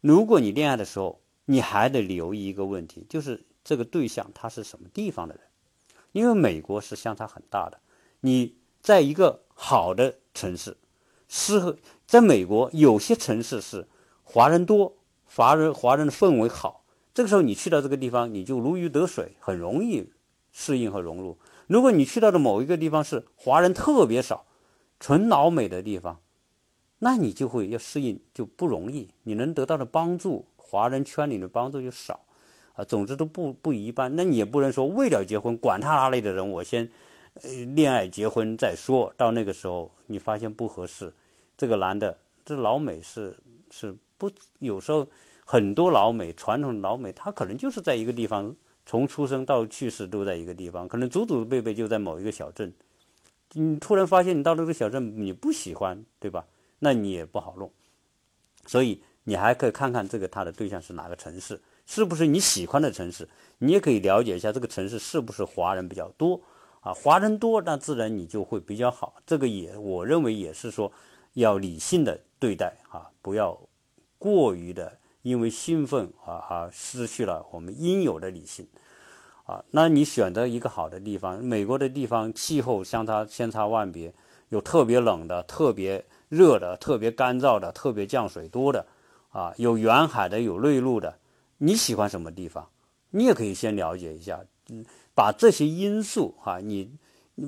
[0.03, 5.43] 如果你恋爱的时候，你还得留意一个问题，就是这个对象他是什么地方的人，
[6.13, 7.81] 因为美国是相差很大的。
[8.21, 10.77] 你在一个好的城市，
[11.29, 13.89] 适合在美国有些城市是
[14.23, 20.13] 华人多，华人华人的氛围好，这个时候你去到这个地方，你就如鱼得水，很容易
[20.53, 21.37] 适应和融入。
[21.67, 24.45] 如果你去到的某一个地方是华人特别少，
[25.01, 26.21] 纯老美的地方。
[27.05, 32.21] 那你就会要适应就不容易，你能得到的帮助，华人圈里的帮助就少，
[32.75, 34.15] 啊，总之都不不一般。
[34.15, 36.89] 那你也不能说为了结婚，管他哪里的人，我先，
[37.75, 39.13] 恋爱结婚再说。
[39.17, 41.13] 到那个时候你发现不合适，
[41.57, 43.37] 这个男的，这老美是
[43.73, 45.05] 是不，有时候
[45.45, 52.73] 很多老美传统老美，他可能就是在一个地方，从出生到去世都在一个地方，可能祖祖辈辈就在某一个小镇。
[53.55, 56.47] 你突然发现你到了这个小镇你不喜欢，对吧？
[56.79, 57.71] 那你也不好弄，
[58.67, 63.29] 所以你还可以看看这个他的对象是哪个城市，是不是你喜欢的城市？
[63.59, 66.41] 你也可以了解一下这个城市是不是华人比较多
[66.81, 66.93] 啊？
[66.93, 69.15] 华人多，那自然你就会比较好。
[69.25, 70.91] 这个也我认为也是说
[71.35, 73.61] 要理性的对待啊，不要
[74.19, 78.67] 过于的因为兴奋啊而失去了我们应有的理性
[79.45, 79.65] 啊。
[79.71, 84.13] 那你选择一个好的地方，美国的地方气候相差千差万别，
[84.51, 86.05] 有特别冷的，特别。
[86.33, 88.87] 热的、特别干燥的、特别降水多的，
[89.33, 91.19] 啊，有远海的、有内陆的，
[91.59, 92.67] 你喜欢什么地方？
[93.11, 94.83] 你也可以先了解一下，嗯，
[95.15, 96.91] 把这些因素哈，你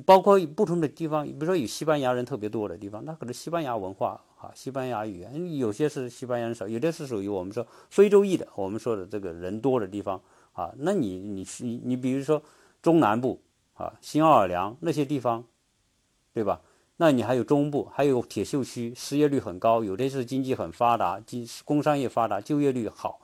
[0.06, 10.20] 包括不同的地方，比如说有西班牙人特别多的地方，那可能西班牙文化啊，西班牙语言，有些是西班牙人少，有的是属于我们说非洲裔的，我们说的这个人多的地方
[10.52, 12.42] 啊，那你你你你比如说
[12.80, 13.40] 中南部
[13.74, 15.44] 啊，新奥尔良那些地方，
[16.32, 16.60] 对吧？
[16.96, 23.20] 那你还有中部，还有铁锈区，失业率很高，有的是经济很发达，经工商业发达，就业率好，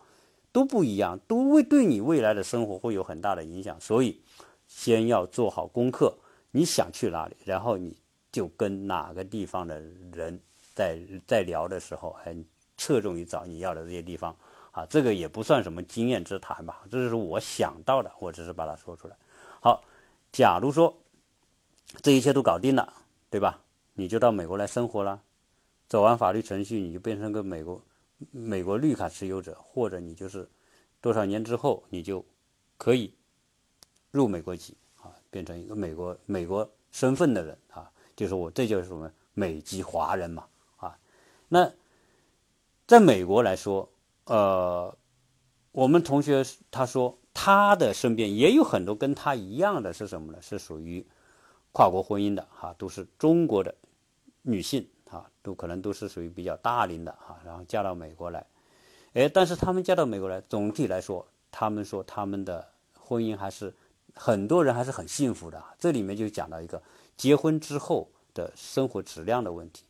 [0.50, 3.80] 都不一样，都会对你未来的生活会有很大的影响。
[3.80, 4.20] 所以，
[4.66, 6.18] 先要做好功课，
[6.50, 7.96] 你想去哪里，然后你
[8.32, 9.80] 就跟哪个地方的
[10.12, 10.40] 人
[10.74, 12.36] 在在聊的时候，哎，
[12.76, 14.36] 侧重于找你要的这些地方
[14.72, 14.86] 啊。
[14.86, 19.16] 这个也不算什么经验之谈吧，这是我想到的，我只是把它说出来。
[19.60, 19.82] 好，
[20.32, 20.96] 假如说
[22.02, 22.94] 这一切都搞定了。
[23.32, 23.62] 对吧？
[23.94, 25.22] 你就到美国来生活了，
[25.86, 27.80] 走完法律程序，你就变成个美国
[28.32, 30.50] 美国绿卡持有者，或者你就是
[31.00, 32.26] 多少年之后，你就
[32.76, 33.14] 可以
[34.10, 34.76] 入美国籍，
[35.30, 40.98] 变成一个美国美国身份的人啊，就是我这就是什么美籍华人嘛啊。
[41.48, 41.72] 那
[42.86, 43.88] 在美国来说，
[44.24, 44.96] 呃，
[45.72, 50.42] 我们同学他说他的身边也有很多跟他一样的是什么呢？
[50.42, 51.06] 是属于。
[51.72, 53.72] 跨国婚姻的哈，都是中国的
[54.42, 58.44] 女性哈，都可能都是属于比较大龄的哈，然后嫁到美国来，
[59.12, 62.68] 哎，但是他们嫁到美国来，总体来说，他们说他们的
[62.98, 63.72] 婚姻还是
[64.14, 65.62] 很多人还是很幸福的。
[65.78, 66.82] 这里面就讲到一个
[67.16, 69.84] 结婚之后的生活质量的问题。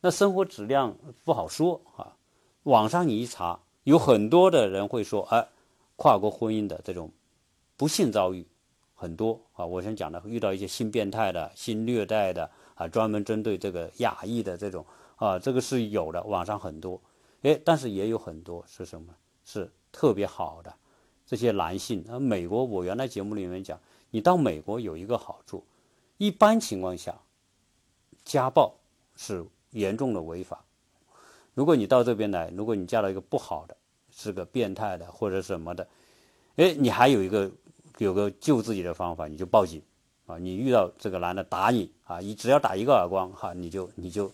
[0.00, 2.16] 那生活质量不好说啊，
[2.62, 5.48] 网上你一查，有很多的人会说，哎，
[5.96, 7.10] 跨国婚姻的这种
[7.76, 8.46] 不幸遭遇。
[8.94, 14.84] 很多啊，我先讲的遇到一些性变态的、性虐待的啊，专门针对这个亚裔的这种
[15.16, 17.00] 啊，这个是有的，网上很多。
[17.42, 19.14] 哎，但是也有很多是什么？
[19.42, 20.72] 是特别好的
[21.30, 22.04] 这些男性。
[22.10, 23.78] 啊，美国我原来节目里面讲，
[24.10, 25.64] 你到美国有一个好处，
[26.18, 27.14] 一般情况下，
[28.24, 28.74] 家暴
[29.14, 30.64] 是严重的违法。
[31.54, 33.76] 如果你到这边来，如果你嫁到一个不好的，
[34.10, 35.86] 是个变态的或者什么的，
[36.56, 37.48] 哎，你还有一个。
[37.98, 39.82] 有个救自己的方法，你就报警，
[40.24, 44.32] 啊，你遇到这个男的打你，啊，你只要打一个耳光，哈，你就你就，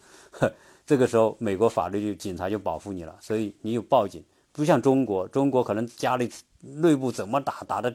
[0.87, 4.23] 这个时候美国法律就警察就保护你了，所以你有报警，
[4.57, 7.95] 不像中国，中国可能家里内部怎么打打的，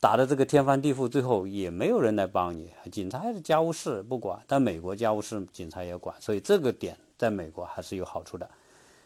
[0.00, 8.50] 打的这个天翻地覆，最后也没有人来帮你，警察是家务事不管，但美国家务事警察也管，所以这个点在美国还是有好处的，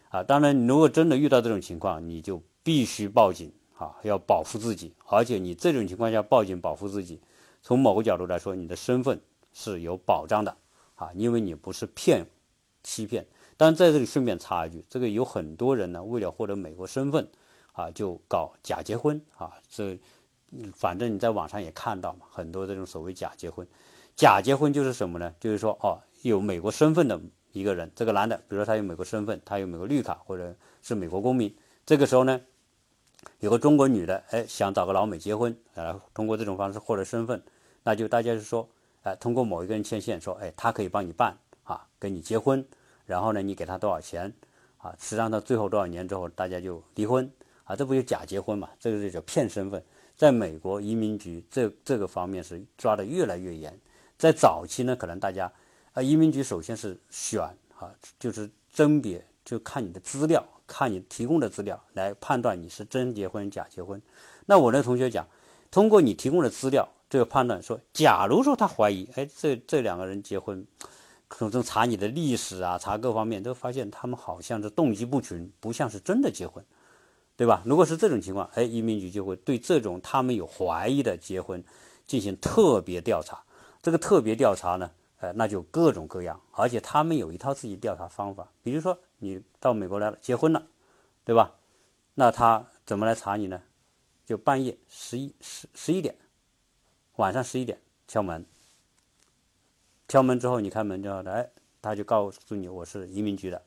[0.09, 7.21] 啊，当然你如果真的遇到这种情况，你就必须报警啊，要保护自己，而且你这种情况下报警保护自己，
[7.61, 9.21] 从某个角度来说，你的身份
[9.53, 10.57] 是有保障的。
[10.95, 12.25] 啊，因为你不是骗
[12.83, 13.27] 欺骗。
[13.57, 17.29] 但在这里顺便插一句，这个有很多人呢，为了获得美国身份，
[17.73, 19.53] 啊，就搞假结婚啊。
[19.69, 19.99] 这
[20.75, 23.67] 反正你在网上也看到嘛，很多这种所谓假结婚。
[24.15, 25.35] 假结婚就是什么呢？
[25.41, 27.19] 就是说，哦，有美国身份的
[27.53, 31.55] 一个人，这个男的，比如说他有美国身份，他有美国绿卡或者是美国公民，
[31.87, 32.41] 这个时候呢，
[33.41, 37.43] 有个中国女的，哎，想找个老美结婚，啊，通过这种方式获得身份，
[37.85, 38.69] 那就大家就说，
[39.03, 41.35] 哎，通过某一个人牵线，说，哎，他可以帮你办
[41.65, 42.63] 啊，跟你结婚。
[43.05, 44.33] 然后呢，你给他多少钱，
[44.79, 47.31] 啊，实际上到最后多少年之后，大家就离婚，
[47.65, 48.69] 啊，这不就假结婚嘛？
[48.79, 49.83] 这个就叫骗身份。
[50.17, 53.77] 在美国移民局这这个方面是抓的越来越严。
[54.17, 55.51] 在早期呢，可能大家，
[55.95, 57.43] 啊，移民局首先是选，
[57.77, 64.01] 啊，就是甄别，就看你的资料，看你提供的资料来判断你是真结婚假结婚。
[64.47, 65.27] 那我那同学讲，
[65.71, 70.65] 通过你提供的资料，这个判断说，假如说他怀疑，哎，这这两个人结婚。
[71.37, 76.65] 从中查你的历史啊，查各方面都发现他们好像是动机不纯，不像是真的结婚，
[77.37, 77.63] 对吧？
[77.65, 81.63] 如果是这种情况，哎，移民局就会对这种他们有怀疑的结婚
[82.07, 83.43] 进行特别调查。
[83.83, 88.47] 这个特别调查呢，呃，那就各种各样，而且他们有一套自己调查方法。
[88.63, 90.63] 比如说你到美国来了，结婚了，
[91.25, 91.53] 对吧？
[92.15, 93.61] 那他怎么来查你呢？
[94.25, 96.15] 就半夜十一十十一点，
[97.17, 98.47] 晚上十一点敲门。
[100.13, 101.49] 敲门之后，你开门之后，哎，
[101.81, 103.63] 他就告诉你我是移民局的，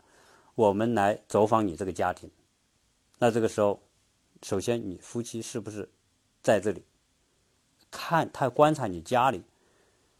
[0.54, 2.30] 我们来走访你这个家庭。
[3.18, 3.82] 那这个时候，
[4.44, 5.90] 首先你夫妻是不是
[6.44, 6.84] 在这里？
[7.90, 9.42] 看他观察你家里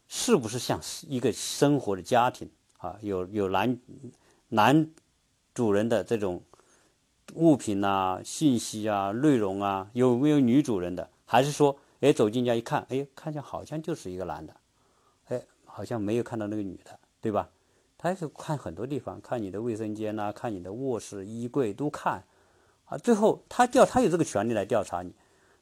[0.08, 2.98] 是不是像一个生活的家庭啊？
[3.02, 3.78] 有有男
[4.48, 4.90] 男
[5.54, 6.42] 主人的这种
[7.34, 11.08] 物品啊、信息啊、内容啊，有没有女主人的？
[11.24, 14.56] 还是说，哎，走进家一看，哎，看见好像就是一个男的。
[15.76, 17.50] 好像没有看到那个女的，对吧？
[17.98, 22.24] 他是看很多地方，看你的卫生间呐，看你的卧室、衣柜都看，
[22.86, 25.12] 啊，最后他调，他有这个权利来调查你。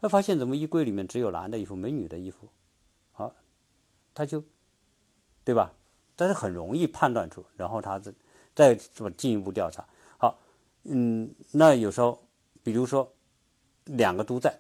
[0.00, 2.48] 他发现怎么衣柜里面只有男的衣服，没女的衣服，
[3.10, 3.34] 好，
[4.14, 4.40] 他就，
[5.42, 5.72] 对吧？
[6.14, 8.14] 但是很容易判断出，然后他再
[8.54, 9.84] 再做进一步调查。
[10.16, 10.38] 好，
[10.84, 12.22] 嗯，那有时候，
[12.62, 13.12] 比如说
[13.86, 14.56] 两个都在，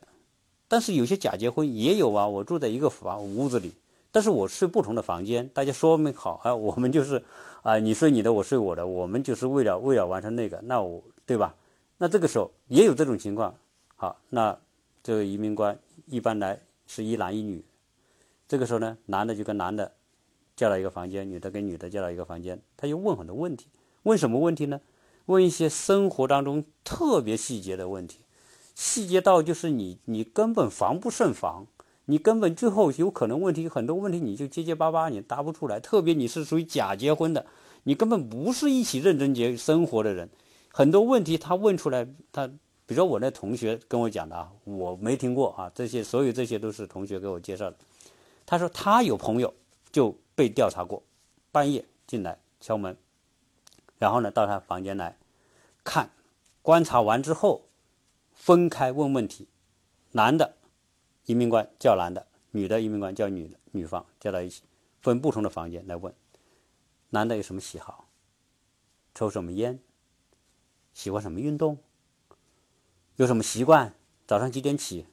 [0.66, 3.72] 但是有些假结婚也有啊，我住在一个房屋子里。
[4.14, 7.24] 但是我睡不同的房间，大家说明好啊， 我们就是，
[7.64, 11.56] 啊，你睡你的，我睡我的，我们就是为了为了完成那个，那我对吧？
[11.98, 13.52] 那这个时候也有这种情况，
[13.96, 14.56] 好，那
[15.02, 17.64] 这个移民官一般来是一男一女，
[18.46, 19.90] 这个时候呢，男的就跟男的
[20.54, 23.66] 叫到一个房间，女的跟女的叫到一个房间，他就问很多问题，
[24.04, 24.80] 问什么问题呢？
[25.26, 28.20] 问一些生活当中特别细节的问题，
[28.76, 31.66] 细节到就是你你根本防不胜防。
[32.06, 35.80] 你根本最后有可能问题很多问题你就结结巴巴，你答不出来。
[35.80, 37.46] 特别你是属于假结婚的，
[37.84, 40.28] 你根本不是一起认真结生活的人，
[40.70, 47.76] 很多问题他问出来，他比如说我那同学跟我讲的啊，我没听过啊，这些所有这些都是同学给我介绍的。
[48.44, 49.54] 他说他有朋友
[49.90, 51.02] 就被调查过，
[51.50, 52.94] 半夜进来敲门，
[53.98, 55.16] 然后呢到他房间来
[55.82, 56.10] 看，
[56.60, 57.62] 观察完之后
[58.34, 59.48] 分开问问题，
[60.12, 60.54] 男的。
[61.26, 64.62] 移民官叫男的，女的移民官叫女的，女方叫到一起，
[65.00, 66.14] 分不同的房间来问，
[67.10, 68.08] 男的有什么喜好，
[69.14, 69.80] 抽什么烟，
[70.92, 71.78] 喜欢什么运动，
[73.16, 73.94] 有什么习惯，
[74.26, 75.06] 早上几点起，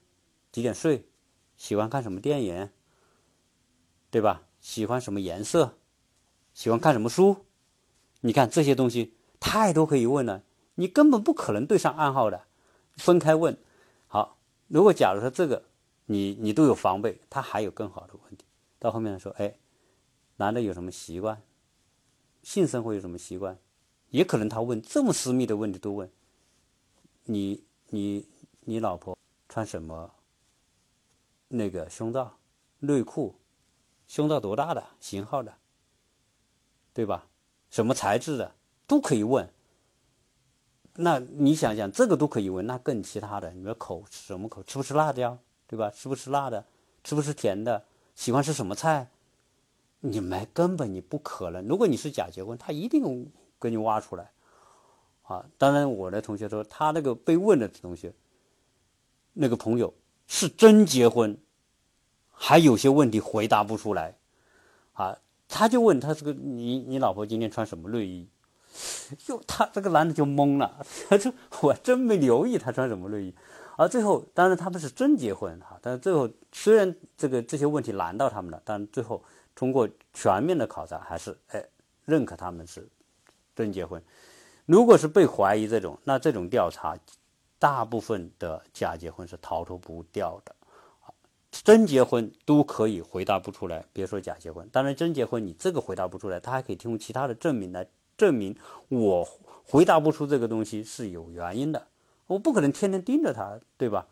[0.51, 1.07] 几点睡，
[1.55, 2.70] 喜欢看什么电影，
[4.09, 4.43] 对吧？
[4.59, 5.78] 喜欢什么颜色，
[6.53, 7.45] 喜欢看什么书，
[8.20, 10.43] 你看这些东西太多可以问了，
[10.76, 12.47] 你根本不可能对上暗号的，
[12.97, 13.57] 分开问。
[14.07, 14.38] 好，
[14.68, 15.70] 如果假如说这个。
[16.12, 18.43] 你你都有防备，他还有更好的问题。
[18.78, 19.55] 到后面说，哎，
[20.36, 21.41] 男的有什么习惯？
[22.43, 23.57] 性生活有什么习惯？
[24.09, 26.12] 也可能他问这么私密的问题都问。
[27.24, 28.28] 你你
[28.66, 30.14] 你老婆穿什么？
[31.47, 32.38] 那个胸罩、
[32.80, 33.39] 内裤，
[34.05, 35.53] 胸罩多大的型号的？
[36.93, 37.30] 对吧？
[37.70, 38.53] 什么材质的
[38.86, 39.49] 都可以问。
[40.95, 44.62] 那你想想，这个都可以问，那更其他的，你说口吃什么口？
[44.64, 45.39] 吃不吃辣椒？
[45.72, 45.89] 对吧？
[45.89, 46.65] 吃不吃辣的？
[47.03, 47.86] 吃不吃甜的？
[48.13, 49.09] 喜欢吃什么菜？
[50.01, 51.65] 你们根本你不可能。
[51.65, 54.32] 如果你是假结婚，他一定给你挖出来，
[55.24, 55.45] 啊。
[55.57, 58.13] 当然，我的同学说他那个被问的同学，
[59.34, 59.93] 那个朋友
[60.28, 61.38] 是真结婚，
[62.30, 64.17] 还有些问题回答不出来，
[64.93, 65.17] 啊，
[65.47, 68.28] 他就问他这个你你老婆今天穿什么内衣？
[69.17, 73.36] 就他这个男的就懵了， 他说我真没留意他穿什么内衣。
[73.82, 79.23] 而最后，当然他们是真结婚哈，但是最后虽然这个这些问题难到他们了，但最后
[79.55, 81.65] 通过全面的考察，还是哎
[82.05, 82.88] 认可他们是
[83.55, 83.99] 真结婚。
[84.67, 86.95] 如果是被怀疑这种，那这种调查，
[87.57, 90.55] 大部分的假结婚是逃脱不掉的。
[91.49, 94.69] 真结婚都可以回答不出来，别说假结婚。
[94.71, 98.55] 当然，真结婚你这个回答不出来，他还可以提供其他的证明来证明
[98.89, 99.27] 我
[99.65, 101.88] 回答不出这个东西是有原因的。
[102.32, 104.07] 我不可能天天盯着他，对吧？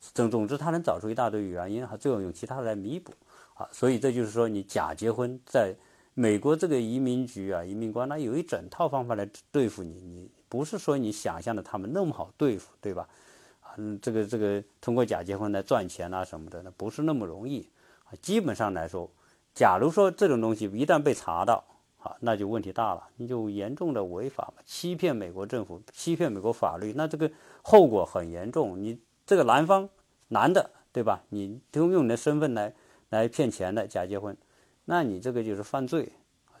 [0.00, 3.12] 总总之，他能找出一大堆原因，还最后用其他的来弥补
[3.54, 3.68] 啊。
[3.70, 5.74] 所以这就是说，你假结婚，在
[6.14, 10.00] 美国这个移民局啊、移民官，那有一整套方法来对付你。
[10.00, 13.06] 你不是说你想象的他们那么好对付，对吧？
[13.76, 17.68] 嗯，这个这个通过假结婚来赚钱啊什么的，那不是那么容易
[18.04, 18.16] 啊。
[18.22, 19.10] 基本上来说，
[19.54, 21.62] 假如说这种东西一旦被查到，
[22.20, 27.30] 那就问题大了，你就严重的违法嘛，欺骗美国政府，欺骗美国法律，那这个。
[27.60, 29.86] 后果很严重，你这个男方
[30.28, 31.22] 男的对吧？
[31.28, 32.72] 你都用你的身份来
[33.10, 34.34] 来骗钱的假结婚，
[34.86, 36.10] 那你这个就是犯罪，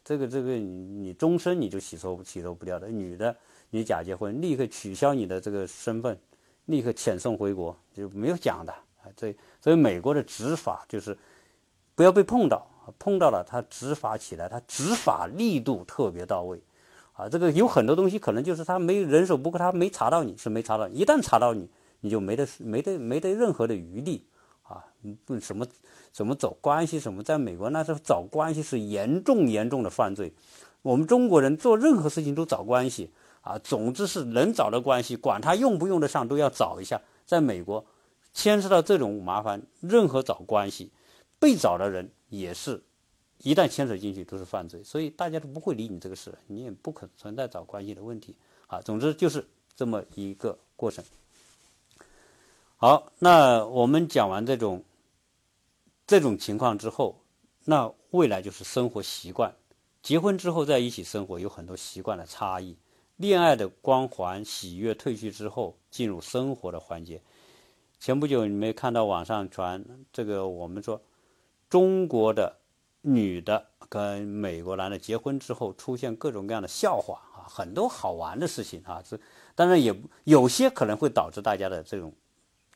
[0.04, 2.88] 这个这个你你终身你就洗脱洗脱不掉的。
[2.88, 3.34] 女的
[3.70, 6.18] 你假结婚，立刻取消你的这个身份，
[6.66, 9.08] 立刻遣送回国，就没有讲的啊。
[9.16, 11.16] 这所以美国的执法就是
[11.94, 12.66] 不要被碰到，
[12.98, 16.60] 碰到了他执法起来，他执法力度特别到位。
[17.12, 21.68] 啊，这个有很多东西可能就是他没人手不够，他没查到你是没查到，一旦查到你，
[22.00, 24.24] 你就没得没得没得任何的余地
[24.62, 24.84] 啊！
[25.24, 25.66] 不什么
[26.12, 30.32] 怎么走关系什么，在美国那时候找关系是严重严重的犯罪。
[30.82, 33.10] 我们中国人做任何事情都找关系
[33.40, 37.00] 啊，总之是能找到关系，管他用不用得上都要找一下。
[37.26, 37.84] 在美国，
[38.32, 40.92] 牵涉到这种麻烦，任何找关系，
[41.40, 42.82] 被找的人也是。
[43.42, 48.34] 一旦牵扯进去，都是犯罪，所以大家都不会理你这个事，你也不可存在找关系的问题
[48.66, 48.80] 啊。
[48.80, 51.04] 总之就是这么一个过程。
[52.76, 54.82] 好，那我们讲完这种
[56.04, 57.20] 这种情况之后，
[57.64, 59.54] 那未来就是生活习惯。
[60.02, 62.76] 结婚之后在一起生活，有很多习惯的差异。
[63.16, 67.20] 恋爱的光环、喜悦褪去之后，进入生活的环节。
[68.00, 71.00] 前不久你没看到网上传这个，我们说
[71.68, 72.56] 中国的。
[73.02, 79.18] 女的跟美国男的结婚之后，出现各种各样的笑话啊，很多好玩的事情啊，这
[79.54, 79.94] 当然也
[80.24, 82.12] 有些可能会导致大家的这种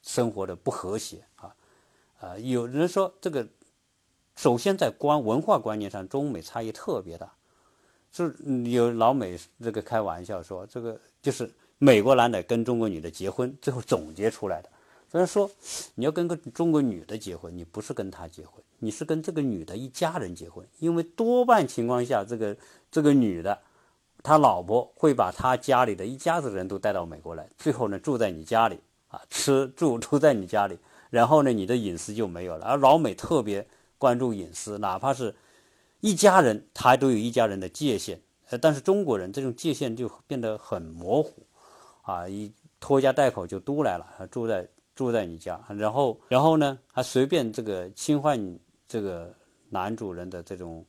[0.00, 1.54] 生活的不和谐啊，
[2.20, 3.46] 啊，有人说这个
[4.36, 7.30] 首先在观文化观念上，中美差异特别大，
[8.12, 8.30] 就
[8.70, 14.70] 有老美这个开玩笑说，这个就是美国男的跟中国女的结婚，最后总结出来的。
[15.10, 15.50] 虽然说
[15.96, 22.56] 你要跟个中国女的结婚，你不是跟她结婚，你是跟这个女的一家人结婚，因为多半情况下，这个
[22.90, 23.56] 这个女的，
[24.24, 30.76] 他老婆会把他家里的一家子人都带到美国来，最后呢住在你家里啊，吃住都在你家里，
[31.10, 32.66] 然后呢你的隐私就没有了。
[32.66, 33.64] 而老美特别
[33.98, 35.32] 关注隐私，哪怕是
[36.00, 38.20] 一家人，他都有一家人的界限。
[38.50, 41.46] 呃，但是中国人这种界限就变得很模糊，
[42.02, 44.68] 啊，一拖家带口就都来了，住在。
[44.94, 48.38] 住在你家，然后，然后呢，还随便这个侵犯
[48.92, 49.32] 这个
[49.70, 50.84] 男主人的这种，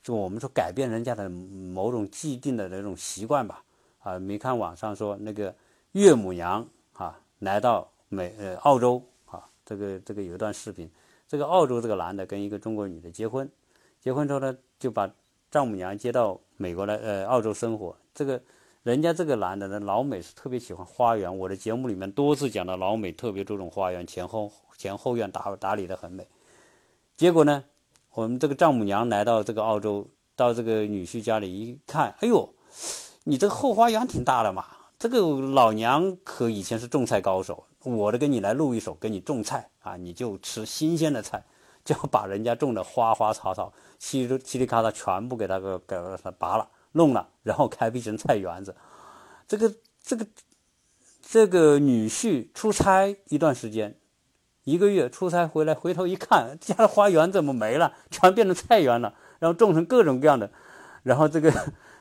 [0.00, 3.64] 就我们说改变人家的某种既定的那种习惯吧。
[3.98, 5.52] 啊，没看网上说那个
[5.90, 10.88] 岳母娘啊，来到美呃澳洲啊，这个这个有一段视频，
[11.26, 13.50] 这个澳洲这个男的跟一个中国女的结婚，
[14.00, 15.12] 结婚之后呢，就把
[15.50, 18.40] 丈母娘接到美国来呃澳洲生活，这个。
[18.84, 21.38] 人家这个男的呢，老美是特别喜欢花园。
[21.38, 26.28] 我的节目里面多次讲到，老美特别注重花园，前后前后院打打理的很美。
[27.16, 27.64] 结果呢，
[28.12, 32.54] 我们这个丈母娘来到这个澳洲，到这个女婿家里一看，哎呦，
[33.24, 34.66] 你这个后花园挺大的嘛！
[34.98, 41.44] 这个老娘可以前是种菜高手，我的给你来录一手，给你种菜啊，你就吃新鲜的菜，
[41.84, 46.68] 就要把人家种的花花草草，稀里稀里咔嚓全部给他个给他拔了。
[46.96, 48.74] 弄了，然后开辟成菜园子。
[49.48, 50.24] 这个这个
[51.20, 53.96] 这个女婿出差一段时间，
[54.64, 57.92] 一个月出差回来，回头一看，家的花园怎么没了？
[58.10, 60.50] 全变成菜园了，然后种成各种各样的。
[61.02, 61.52] 然后这个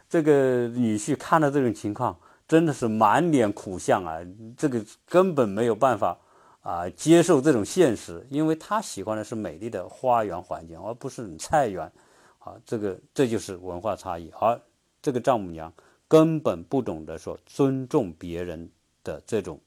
[0.09, 4.17] 这个女婿看到这种情况，真的是满脸苦相啊！
[4.57, 6.17] 这个根本没有办法
[6.61, 11.91] 啊接受这种现实，因为他喜欢的是美丽的花园环境，而不是菜园。
[12.39, 14.29] 啊，这个这就是文化差异。
[14.39, 14.59] 而
[15.01, 15.71] 这个丈母娘
[16.07, 18.69] 根本不懂得说尊重别人
[19.03, 19.59] 的这种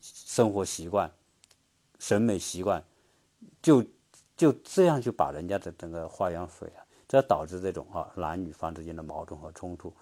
[0.00, 1.10] 生活习惯、
[2.00, 2.82] 审美习惯，
[3.62, 3.84] 就
[4.36, 9.92] 就这样就把人家的整个花样水啊，这导致这种啊男女方之间的矛盾和冲突。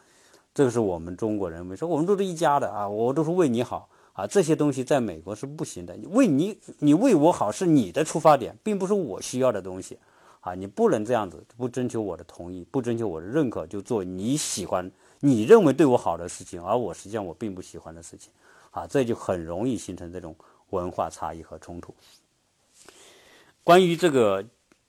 [0.54, 5.94] 这个是我们中国人，我们说我们都是一家的啊，我都是为你好啊，这些东西在美国是不行的。
[6.10, 9.98] 为你，你为我好是你的出发点，并不是我需要的东西。
[10.40, 14.88] 啊，你不能这样子，不征求我的同意，不征求我的认可，就做你喜欢、
[15.18, 18.32] 你认为对我好的事情，而我实际上我并不喜欢的事情，
[18.70, 20.34] 啊，这就很容易形成这种
[20.70, 21.94] 文化差异和冲突。
[23.64, 24.44] 关于这个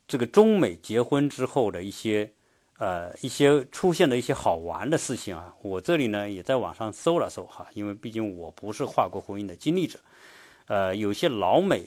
[0.08, 2.32] 这个中美结婚之后的一些
[2.78, 10.00] 呃一些出现的一些好玩的事情啊，我这里呢也在网上搜了搜哈，因为毕竟我不是跨国婚姻的经历者，
[10.68, 11.86] 呃，有些老美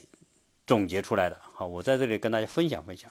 [0.66, 3.10] 总结出来的，好，我在这里跟大家分享分享。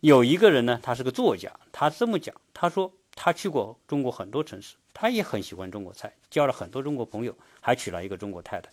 [0.00, 8.70] 有一个人呢，他是个作家，他这么讲，他说他去过中国很多城市，他也很喜欢中国菜，交了很多中国朋友，还娶了一个中国太太。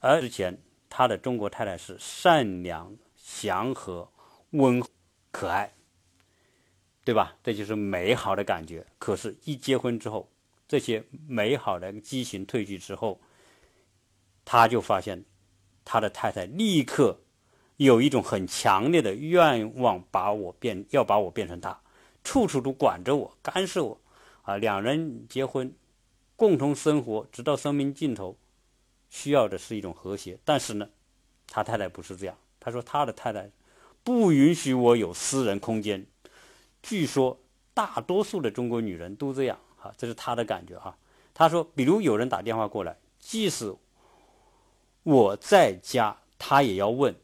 [0.00, 0.58] 而之前
[0.88, 4.08] 他的中国太太是善良、祥和、
[4.50, 4.88] 温和
[5.30, 5.72] 可爱，
[7.04, 7.36] 对吧？
[7.42, 8.86] 这就是美好的感觉。
[8.98, 10.30] 可是，一结婚之后，
[10.66, 13.20] 这些美好的激情褪去之后，
[14.44, 15.24] 他就发现
[15.84, 17.20] 他的太太立刻。
[17.78, 21.78] 有一种很强烈的愿望，把我变，要把我变成他，
[22.24, 24.00] 处处都管着我，干涉我，
[24.44, 25.70] 啊，两人结婚，
[26.36, 28.38] 共同生活，直到生命尽头，
[29.08, 30.38] 需要的是一种和谐。
[30.44, 30.88] 但是呢，
[31.48, 33.50] 他太太不是这样，他说他的太太
[34.02, 36.06] 不允许我有私人空间。
[36.82, 37.40] 据说
[37.74, 40.96] 大多数的中国女人都这样，哈，这是他的感觉哈。
[41.34, 43.74] 他说，比如有人打电话过来，即使
[45.02, 47.14] 我在家，他也要问。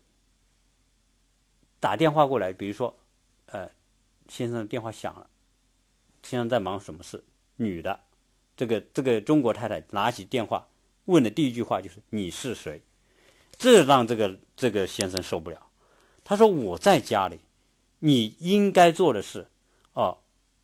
[1.80, 2.94] 打电话过来，比如说，
[3.46, 3.68] 呃，
[4.28, 5.28] 先生的电话响了，
[6.22, 7.24] 先生在忙什么事？
[7.56, 7.98] 女的，
[8.56, 10.68] 这个这个中国太太拿起电话
[11.06, 12.82] 问的第一句话就是“你是谁”，
[13.58, 15.66] 这让这个这个先生受不了。
[16.24, 17.40] 他说：“我在家里，
[17.98, 19.48] 你应该做的是，
[19.94, 20.18] 哦，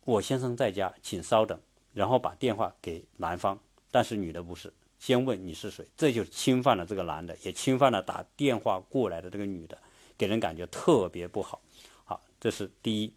[0.05, 1.59] 我先生在家，请稍等。”
[1.91, 3.59] 然后把电话给男方，
[3.91, 9.77] 但是女的不是，先问你是谁，这就侵犯了这个男的，也侵犯了打电话过来的这个女的。
[10.17, 11.61] 给人感觉特别不好，
[12.05, 13.13] 好，这是第一。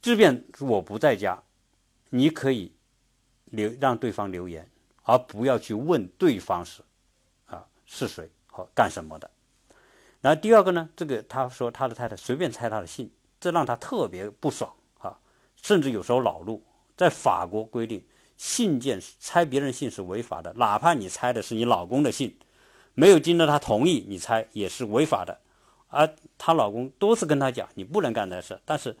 [0.00, 1.42] 即便我不在家，
[2.10, 2.72] 你可以
[3.44, 4.68] 留让对方留言，
[5.04, 6.82] 而不要去问对方是
[7.46, 9.30] 啊是谁和干什么的。
[10.20, 15.18] 然后第二个呢，这个他说他的太太随便猜他的姓，这让他特别不爽啊，
[15.56, 16.62] 甚至有时候恼怒。
[16.96, 18.04] 在法国规定，
[18.36, 22.36] 信件猜别人姓是违法的，哪怕你猜的是你老公的姓，
[22.94, 25.40] 没有经过他同意，你猜也是违法的。
[25.88, 28.60] 而她老公多次跟她讲，你不能干这事。
[28.64, 28.96] 但是，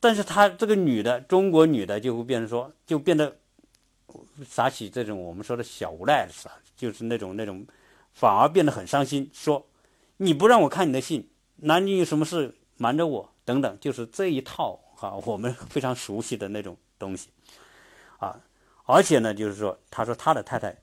[0.00, 3.36] 但是她这个女的，中国女的就会变成说，就变得
[4.46, 6.54] 撒起这种我们说的小无赖是吧？
[6.76, 7.66] 就是那种那种，
[8.12, 9.66] 反而变得很伤心，说
[10.16, 13.32] 你不让我看你的信，那你有什么事瞒着我？
[13.44, 17.28] 等等，就是这一套哈，我们非常熟悉的那种东西
[18.18, 18.38] 啊。
[18.84, 20.76] 而且呢，就是说，他说他的太太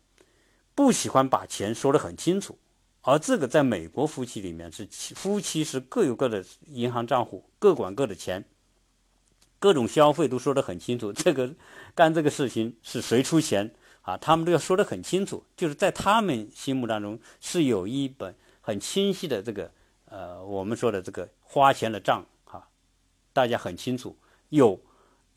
[0.74, 2.58] 不喜欢把钱说得很清楚。
[3.02, 8.44] 而这个在美国夫妻里面是夫妻是各有各的银行账户，各管各的钱，
[9.60, 11.14] 各种消费都说得很清楚。
[11.14, 11.54] 这个
[11.96, 14.18] 干这个事情是谁出钱啊？
[14.18, 15.44] 他们都要说得很清楚。
[15.58, 19.72] 就是在他们心目当中是有一本很清晰的这个
[20.10, 22.68] 呃我们说的这个花钱的账哈，
[23.34, 24.16] 大家很清楚
[24.50, 24.80] 有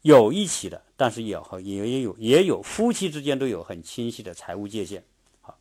[0.02, 5.04] 有一起的，但是也也也有也有夫妻之间都有很清晰的财务界限
[5.40, 5.58] 好，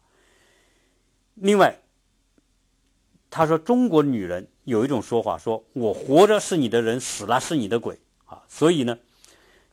[1.36, 1.80] 另外。
[3.30, 8.42] 他说：“中国女人有一种说法，说我活着是你的人，死了是你的鬼啊！
[8.48, 8.98] 所以呢，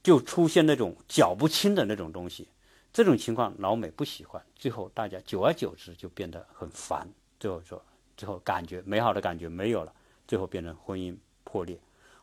[0.05, 2.47] 就出现那种搅不清的那种东西。
[2.93, 7.09] 这种情况老美不喜欢，最后大家久而久之就变得很烦。
[7.41, 7.85] 最后说，
[8.17, 9.93] 最后感觉美好的感觉没有了，
[10.29, 11.77] 最后变成婚姻破裂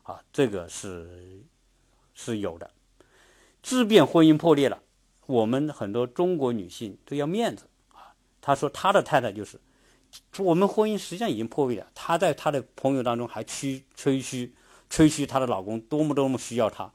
[0.04, 0.18] 啊！
[0.32, 1.42] 这个是
[2.14, 2.70] 是有的。
[3.62, 4.80] 质变婚姻破裂了，
[5.26, 8.14] 我们很多中国女性都要面子啊。
[8.40, 9.60] 她说她的太太就是。”
[10.38, 11.86] 我们婚姻实际上已经破裂了。
[11.94, 14.54] 她在她的朋友当中还吹吹嘘，
[14.90, 16.92] 吹嘘她的老公多么多么需要她，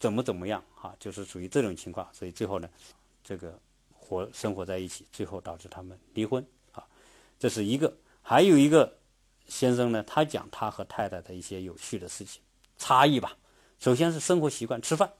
[0.00, 2.08] 怎么怎么样啊，就是属于这种情况。
[2.12, 2.68] 所以最后呢，
[3.22, 3.56] 这个
[3.92, 6.82] 活生活在一起，最后导致他们离婚啊。
[7.38, 8.98] 这是一个，还有一个
[9.46, 12.42] 先生呢，他讲他和太太的一些有趣的事情
[12.76, 13.36] 差异吧。
[13.78, 15.12] 首先是生活习惯，吃饭。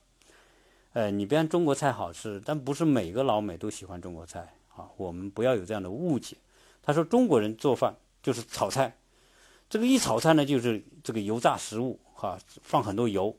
[0.92, 4.90] 呃，你别看中国菜好吃，但不是每个老美都喜欢中国菜啊。
[4.96, 6.36] 我们不要有这样的误解。
[6.82, 8.96] 他说：“中国人做饭就是炒菜，
[9.68, 13.36] 这个一炒菜呢，就是这个油炸食物，哈，放很多油，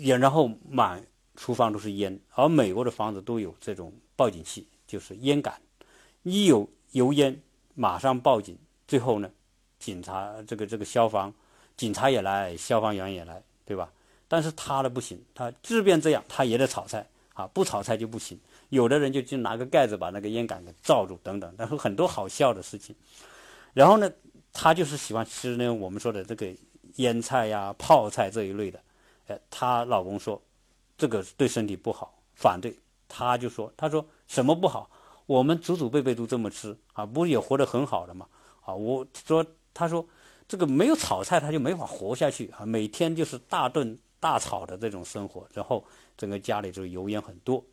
[0.00, 1.02] 也然后满
[1.36, 5.60] 厨房都是烟，而美国的房子都有这种报警器，就是烟杆，
[6.22, 7.40] 一有油烟
[7.74, 8.56] 马上报警，
[8.88, 9.30] 最后呢，
[9.78, 11.32] 警察这个这个消防
[11.76, 13.92] 警察也来，消防员也来，对吧？
[14.26, 18.38] 但是他的不行，他即便这样，他也得炒菜啊，不炒菜就不行。
[18.68, 22.94] 有的人就去拿个盖子把那个烟杆给罩住，等等，然后很多好笑的事情。
[23.74, 24.10] 然后呢，
[24.52, 26.46] 他就是喜欢吃呢我们说的这个
[26.96, 28.80] 腌菜呀、泡菜这一类的。
[29.30, 30.40] 哎，她老公说
[30.98, 32.76] 这个对身体不好，反对。
[33.12, 34.88] 他就说：“他说什么不好？
[35.26, 38.24] 我们祖祖辈辈都这么吃啊，不也活得很好的吗？
[38.64, 40.06] 啊，我说他说
[40.46, 45.84] 这个没有炒菜他就没法活下去啊，每天就是大炖大炒的这种生活，然后
[46.16, 47.64] 整个家里就油烟很多。”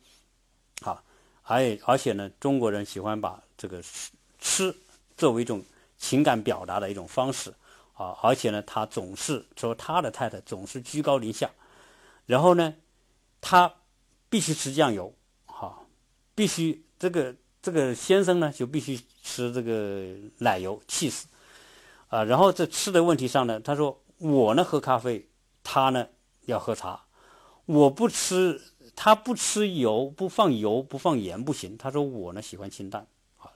[0.82, 1.00] 啊，
[1.44, 4.76] 而而且呢，中国人喜欢把这个吃吃
[5.16, 5.64] 作为一种
[5.98, 7.54] 情感表达的一种方式
[7.98, 11.50] 啊，而且呢，他总是说他的太太总是居高临下，
[12.24, 12.74] 然后呢，
[13.40, 13.74] 他
[14.30, 15.12] 必须吃酱油，
[15.44, 15.80] 哈，
[16.34, 21.26] 必须这个这个先生呢就必须吃这个奶油，气死
[22.08, 22.24] 啊！
[22.24, 25.28] 然后在吃的问题上呢，他说我呢喝咖啡，
[25.62, 26.08] 他呢
[26.46, 27.04] 要喝茶，
[27.66, 28.62] 我不吃。
[29.00, 31.78] 他不吃油，不放油，不放盐不行。
[31.78, 33.46] 他说我呢喜欢清淡啊，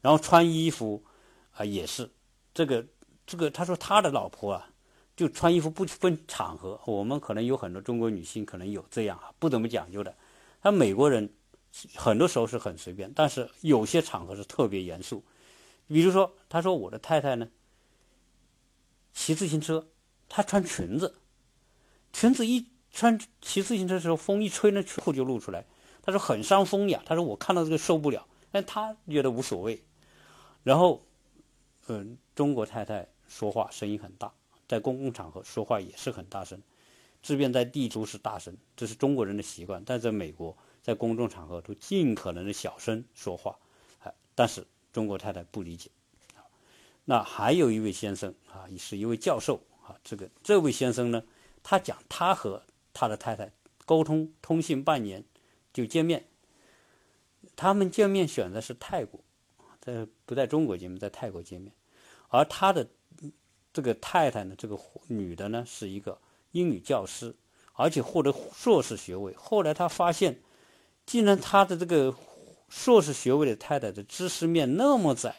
[0.00, 1.04] 然后穿衣服
[1.50, 2.10] 啊也是
[2.54, 2.82] 这个
[3.26, 3.50] 这个。
[3.50, 4.70] 他说他的老婆啊
[5.16, 6.80] 就穿衣服不分场合。
[6.86, 10.14] 我们可能有很多中国女性可能有这样啊不怎么讲究的。
[10.60, 11.32] 他美国人
[11.94, 15.24] 很多时候是很随便，但是有些场合是特别严肃。
[15.88, 17.48] 比如说，他说我的太太呢
[19.12, 19.88] 骑自行车，
[20.28, 21.16] 她穿裙子，
[22.12, 22.70] 裙子一。
[22.94, 25.64] 穿骑自行车的时候，风一吹，那裤就露出来。
[26.02, 27.02] 他说很伤风呀。
[27.06, 29.82] 他说我看到这个受不了，但他觉得无所谓。
[30.62, 31.02] 然后，
[31.86, 34.30] 嗯，中国太太说话声音很大，
[34.68, 36.60] 在公共场合说话也是很大声，
[37.22, 39.82] 即便在地都是大声，这是中国人的习惯。
[39.86, 43.58] 但在美国，在公众场合都尽可能的小声说话。
[44.00, 45.90] 哎，但是中国太太不理解。
[47.06, 49.96] 那还有一位先生啊，是一位教授啊。
[50.04, 51.24] 这个这位先生呢，
[51.62, 52.62] 他讲他和
[52.92, 53.50] 他的太太
[53.86, 55.24] 沟通通信半年
[55.72, 56.26] 就见面，
[57.56, 59.24] 他们见面选的是泰国，
[59.80, 61.72] 在不在中国见面，在泰国见面，
[62.28, 62.88] 而他的
[63.72, 66.18] 这个太太呢，这个女的呢是一个
[66.52, 67.34] 英语教师，
[67.74, 69.34] 而且获得硕士学位。
[69.34, 70.40] 后来他发现，
[71.06, 72.14] 既然他的这个
[72.68, 75.36] 硕士学位的太太的知识面那么窄，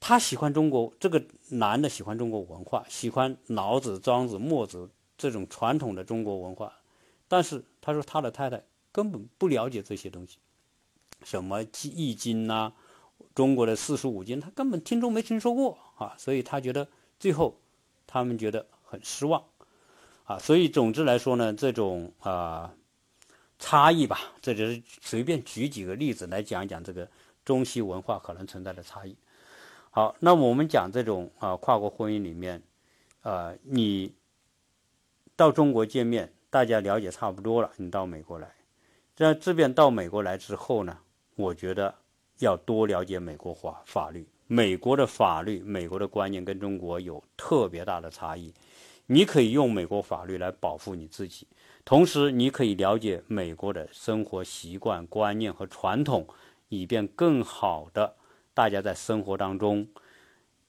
[0.00, 4.90] 他喜欢中国，这个男的喜欢中国文化，喜欢老子、庄子、墨子。
[5.18, 6.72] 这种传统的中国文化，
[7.28, 10.38] 但是他说他的太太根本不了解这些东西，
[11.22, 11.62] 什么
[11.94, 12.72] 易经呐，
[13.34, 16.86] 中国的四书五经，他根本听都没听说过啊，所以他觉得
[17.18, 17.58] 最后
[18.06, 19.42] 他们觉得很失望
[20.24, 22.72] 啊，所以总之来说呢，这种啊
[23.58, 27.08] 差异吧，这就是随便举几个例子来讲一讲这个
[27.44, 29.16] 中西文化可能存在的差异。
[29.90, 32.62] 好，那我们讲这种啊跨国婚姻里面，
[33.22, 34.12] 啊你。
[35.34, 37.72] 到中国见面，大家了解差不多了。
[37.76, 38.54] 你到美国来，
[39.16, 40.96] 这这边到美国来之后呢，
[41.34, 41.92] 我觉得
[42.38, 44.26] 要多了解美国法法律。
[44.46, 48.52] 美国的法律、美国的观念跟中国有特别大的差异。
[49.06, 51.46] 你可以用美国法律来保护你自己，
[51.84, 56.26] 同时你可以了解美国的生活习惯、观念和传统，
[56.68, 58.14] 以便更好的
[58.54, 59.88] 大家在生活当中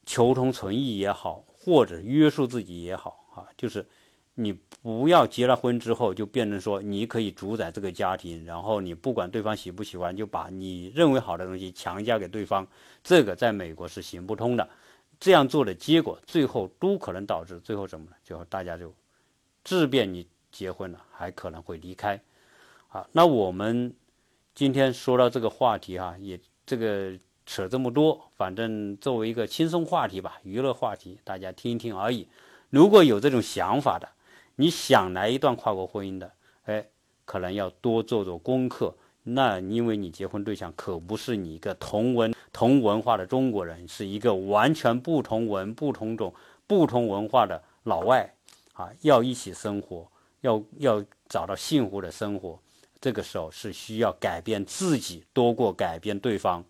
[0.06, 3.86] 求同存异也好，或者约束自己也好啊，就是。
[4.36, 12.68] 你不要结了婚之后就变成说你可以主宰这个家庭，然后你不管对方喜不喜欢，就把你认为好的东西强加给对方，
[13.04, 14.68] 这个在美国是行不通的。
[15.20, 18.12] 这样做的结果，最后都可能导致最后什么呢？
[18.24, 18.94] 最后大家就，
[19.64, 22.20] 即便你结婚了，还可能会离开。
[22.88, 23.94] 好，那我们
[24.54, 27.14] 今天说到这个话题哈，也这个
[27.46, 32.28] 扯这么多，反正作为一个轻松话题吧，娱乐话题，大家听一听而已。
[32.70, 34.10] 如果有这种想法的，
[34.56, 36.32] 你想来一段跨国婚姻的，
[36.64, 36.86] 哎，
[37.26, 38.96] 可能要多做做功课。
[39.26, 46.34] 那因为你结婚对象可不是你一个同文同文化的中国人，是一个完全不同文、不同种、
[46.68, 48.34] 不同文化的老外
[48.74, 50.06] 啊，要一起生活，
[50.42, 52.60] 要要找到幸福的生活。
[53.00, 56.64] 这个时候是需要改变自己多过改变对方。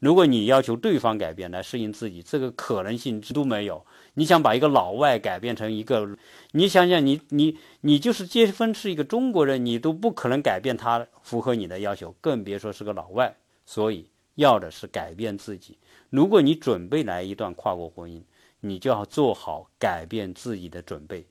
[0.00, 3.84] 如果你要求对方改变来适应自己，这个可能性都没有。
[4.14, 6.16] 你想把一个老外改变成一个，
[6.52, 13.36] 你想想，你你你就是结婚是一个中国人，你都不可能改变他符合你的要求，更别说是个老外。
[13.64, 15.78] 所以要的是改变自己。
[16.08, 18.20] 如果你准备来一段跨国婚姻，
[18.58, 21.24] 你就要做好改变自己的准备。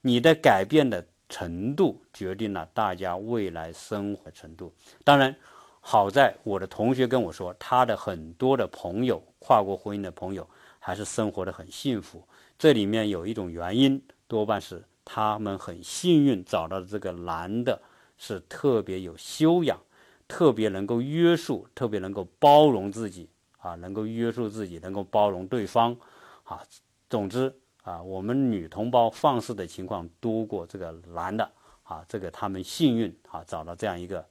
[0.00, 4.74] 你的改变的程度决定了大家未来生活程度。
[5.04, 5.34] 当然，
[5.80, 10.48] 好在我的同学跟我说，他的很多的朋友，跨国婚姻的朋友，
[10.84, 12.22] 还是生活的很幸福。
[12.58, 17.80] 这里面有一种原因，多半是他们很幸运找到这个男的，
[18.18, 19.80] 是特别有修养，
[20.28, 25.96] 特别能够约束，特别能够包容自己啊，能够约束自己，能够包容对方
[26.42, 26.62] 啊。
[27.08, 27.50] 总之。
[27.84, 31.44] 啊，我们女同胞放肆的情况多过这个男的
[31.82, 34.26] 啊，这个他们幸运啊，找到这样一个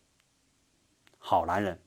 [1.19, 1.79] 好男人。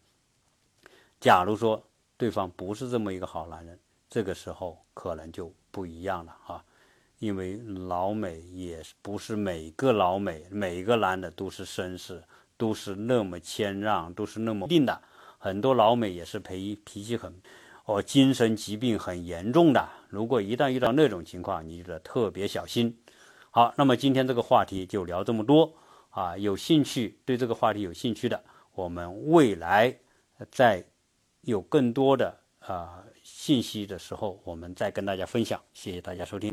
[1.18, 1.82] 假如说
[2.16, 3.76] 对方不是这么一个好男人，
[4.08, 6.64] 这个时候可能就不一样了啊，
[7.18, 7.56] 因为
[7.88, 12.22] 老美也不是每个老美每个男的都是绅士，
[12.56, 15.02] 都是那么谦让，都是那么定的，
[15.38, 17.34] 很多老美也是脾脾气很。
[17.84, 22.98] 哦，精神疾病很严重的，如果一旦遇到那种情况，你就得特别小心。
[23.52, 25.72] 好，那么今天这个话题就聊这么多
[26.10, 28.42] 啊，有兴趣对这个话题有兴趣的，
[28.74, 29.96] 我们未来
[30.50, 30.84] 再
[31.42, 33.04] 有更多的啊
[33.46, 35.62] 信息的时候，我们再跟大家分享。
[35.72, 36.44] 谢谢大家收听。